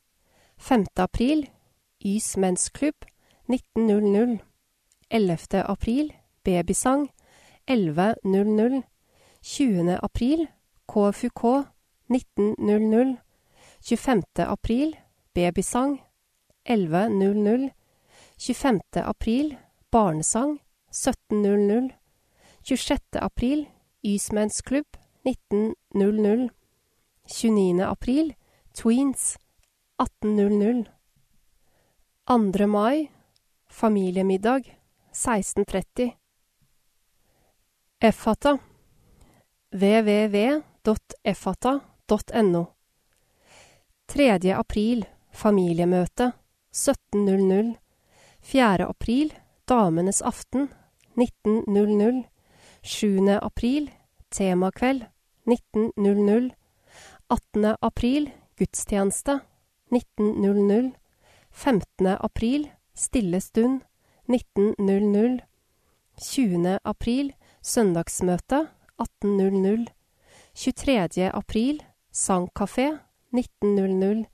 [0.58, 0.86] 5.
[0.96, 1.50] april
[2.00, 2.96] Ys mensklubb
[3.48, 4.40] 19.00
[5.10, 5.64] 11.
[5.66, 7.10] april babysang
[7.68, 8.84] 11.00
[9.42, 9.98] 20.
[10.02, 10.48] april
[10.86, 11.44] KFUK
[12.10, 13.18] 19.00
[13.82, 14.24] 25.
[14.38, 14.94] april
[15.34, 16.00] babysang
[16.66, 17.79] 11.00
[18.40, 18.80] 25.
[19.04, 19.58] april
[19.92, 20.60] barnesang
[20.92, 21.92] 17.00
[22.64, 23.00] 26.
[23.20, 23.66] april
[24.02, 24.86] Ysmensklubb
[25.24, 26.50] 19.00
[27.28, 27.82] 29.
[27.82, 28.34] april
[28.74, 29.38] Tweens
[29.98, 30.86] 18.00
[32.26, 32.68] 2.
[32.68, 33.12] mai
[33.68, 34.80] familiemiddag
[35.12, 36.12] 16.30
[38.00, 38.58] Effata
[39.72, 42.66] www.effata.no
[44.08, 44.54] 3.
[44.56, 46.32] april familiemøte
[46.72, 47.89] 17.00
[48.52, 48.86] 4.
[48.90, 49.34] april
[49.66, 50.68] Damenes aften
[51.16, 52.24] 19.00
[52.82, 53.30] 7.
[53.30, 53.92] april
[54.30, 55.06] Temakveld
[55.46, 56.52] 19.00
[57.28, 57.76] 18.
[57.80, 59.40] april Gudstjeneste
[59.92, 60.92] 19.00.
[61.52, 62.08] 15.
[62.08, 63.82] april stille stund
[64.28, 65.40] 19.00.
[66.18, 66.80] 20.
[66.84, 69.86] april søndagsmøte 18.00.
[70.56, 71.30] 23.
[71.34, 72.98] april sangkafé
[73.32, 74.26] 19.00.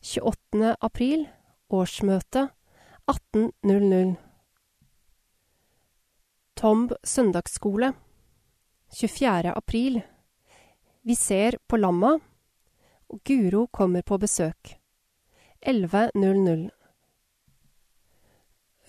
[0.00, 0.76] 28.
[0.80, 1.26] april
[1.70, 2.48] årsmøte
[3.08, 4.16] 18.00.
[6.54, 7.92] Tomb søndagsskole
[8.92, 9.52] 24.
[9.56, 10.02] april
[11.00, 12.18] Vi ser på lamma,
[13.08, 14.74] og Guro kommer på besøk.
[15.64, 16.68] 11.00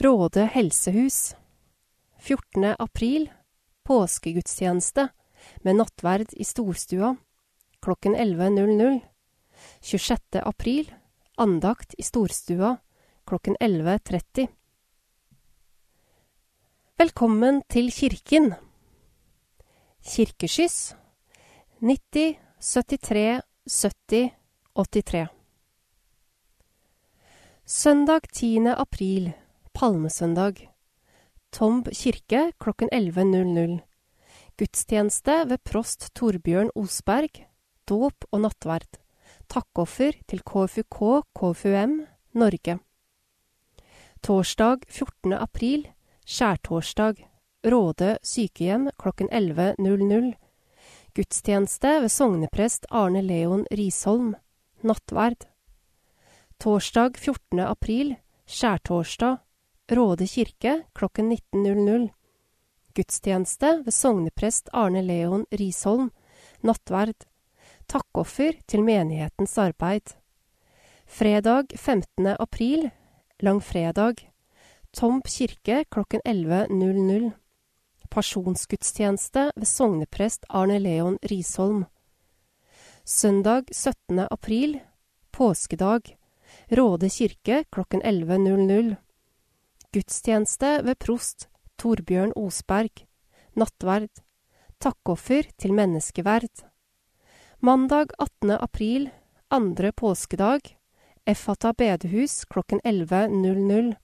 [0.04, 1.36] Råde helsehus
[2.20, 2.76] 14.
[2.76, 3.30] april
[3.88, 5.08] Påskegudstjeneste
[5.64, 7.16] med nattverd i storstua
[7.80, 9.00] klokken 11.00.
[9.80, 10.44] 26.
[10.44, 10.92] april
[11.38, 12.76] Andakt i storstua
[13.30, 14.48] klokken 11.30.
[16.98, 18.56] Velkommen til kirken.
[20.02, 20.96] Kirkeskyss
[21.78, 24.32] 90 73 70
[24.74, 25.28] 83.
[27.66, 28.66] Søndag 10.
[28.74, 29.30] april,
[29.78, 30.66] palmesøndag.
[31.54, 33.78] Tomb kirke klokken 11.00.
[34.58, 37.46] Gudstjeneste ved prost Torbjørn Osberg.
[37.86, 38.98] Dåp og nattverd.
[39.50, 41.04] Takkoffer til KFUK
[41.38, 42.00] KFUM
[42.34, 42.80] Norge.
[44.22, 45.34] Torsdag 14.
[45.34, 45.88] april,
[46.28, 47.22] skjærtorsdag.
[47.66, 50.34] Råde sykehjem klokken 11.00.
[51.16, 54.36] Gudstjeneste ved sogneprest Arne Leon Risholm.
[54.84, 55.48] Nattverd.
[56.60, 57.60] Torsdag 14.
[57.64, 58.14] april,
[58.46, 59.40] skjærtorsdag.
[59.92, 62.10] Råde kirke klokken 19.00.
[62.96, 66.12] Gudstjeneste ved sogneprest Arne Leon Risholm.
[66.62, 67.24] Nattverd.
[67.88, 70.20] Takkoffer til menighetens arbeid.
[71.08, 72.36] Fredag 15.
[72.40, 72.92] april,
[73.40, 74.32] langfredag.
[74.92, 77.32] Tomp kirke klokken 11.00.
[78.10, 81.86] Pasjonsgudstjeneste ved sogneprest Arne Leon Risholm.
[83.04, 84.20] Søndag 17.
[84.20, 84.80] april,
[85.32, 86.18] påskedag.
[86.70, 88.96] Råde kirke klokken 11.00.
[89.94, 93.06] Gudstjeneste ved prost Torbjørn Osberg.
[93.56, 94.12] Nattverd.
[94.80, 96.66] Takkoffer til menneskeverd.
[97.60, 98.52] Mandag 18.
[98.52, 99.10] april,
[99.52, 100.79] andre påskedag.
[101.26, 103.96] Effata bedehus klokken 11.00.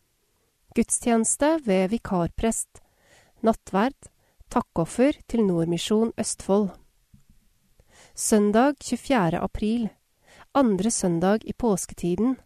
[0.76, 2.82] Gudstjeneste ved vikarprest.
[3.42, 4.10] Nattverd.
[4.50, 6.70] Takkoffer til Nordmisjon Østfold.
[8.16, 9.40] Søndag 24.
[9.40, 9.90] april.
[10.54, 12.38] Andre søndag i påsketiden.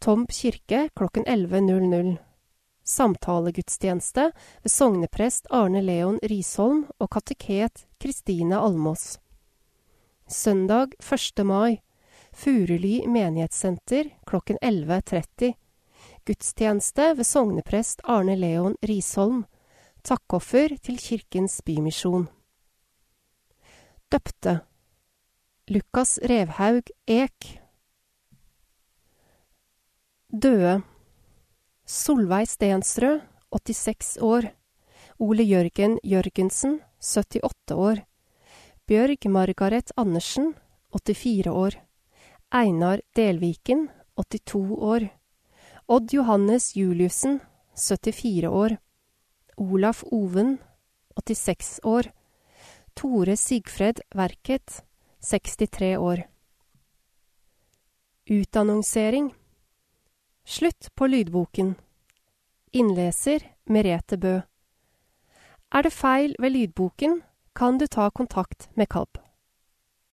[0.00, 2.16] Tomb kirke klokken 11.00.
[2.84, 4.30] Samtalegudstjeneste
[4.62, 9.18] ved sogneprest Arne Leon Risholm og kateket Kristine Almås.
[10.28, 11.44] Søndag 1.
[11.46, 11.80] mai.
[12.34, 15.54] Furuly menighetssenter klokken 11.30.
[16.26, 19.44] Gudstjeneste ved sogneprest Arne Leon Risholm.
[20.02, 22.26] Takkoffer til Kirkens Bymisjon.
[24.10, 24.58] Døpte.
[25.70, 27.60] Lukas Revhaug Ek.
[30.28, 30.82] Døde.
[31.86, 33.20] Solveig Stensrød,
[33.54, 34.50] 86 år.
[35.18, 38.04] Ole Jørgen Jørgensen, 78 år.
[38.86, 40.54] Bjørg Margaret Andersen,
[40.92, 41.93] 84 år.
[42.56, 45.08] Einar Delviken, 82 år.
[45.86, 47.40] Odd Johannes Juliussen,
[47.74, 48.76] 74 år.
[49.56, 50.58] Olaf Oven,
[51.16, 52.12] 86 år.
[52.94, 54.84] Tore Sigfred Verket,
[55.20, 56.22] 63 år.
[58.26, 59.34] Utannonsering
[60.44, 61.74] Slutt på lydboken.
[62.70, 64.40] Innleser Merete Bø.
[65.74, 67.22] Er det feil ved lydboken,
[67.54, 69.23] kan du ta kontakt med KAB.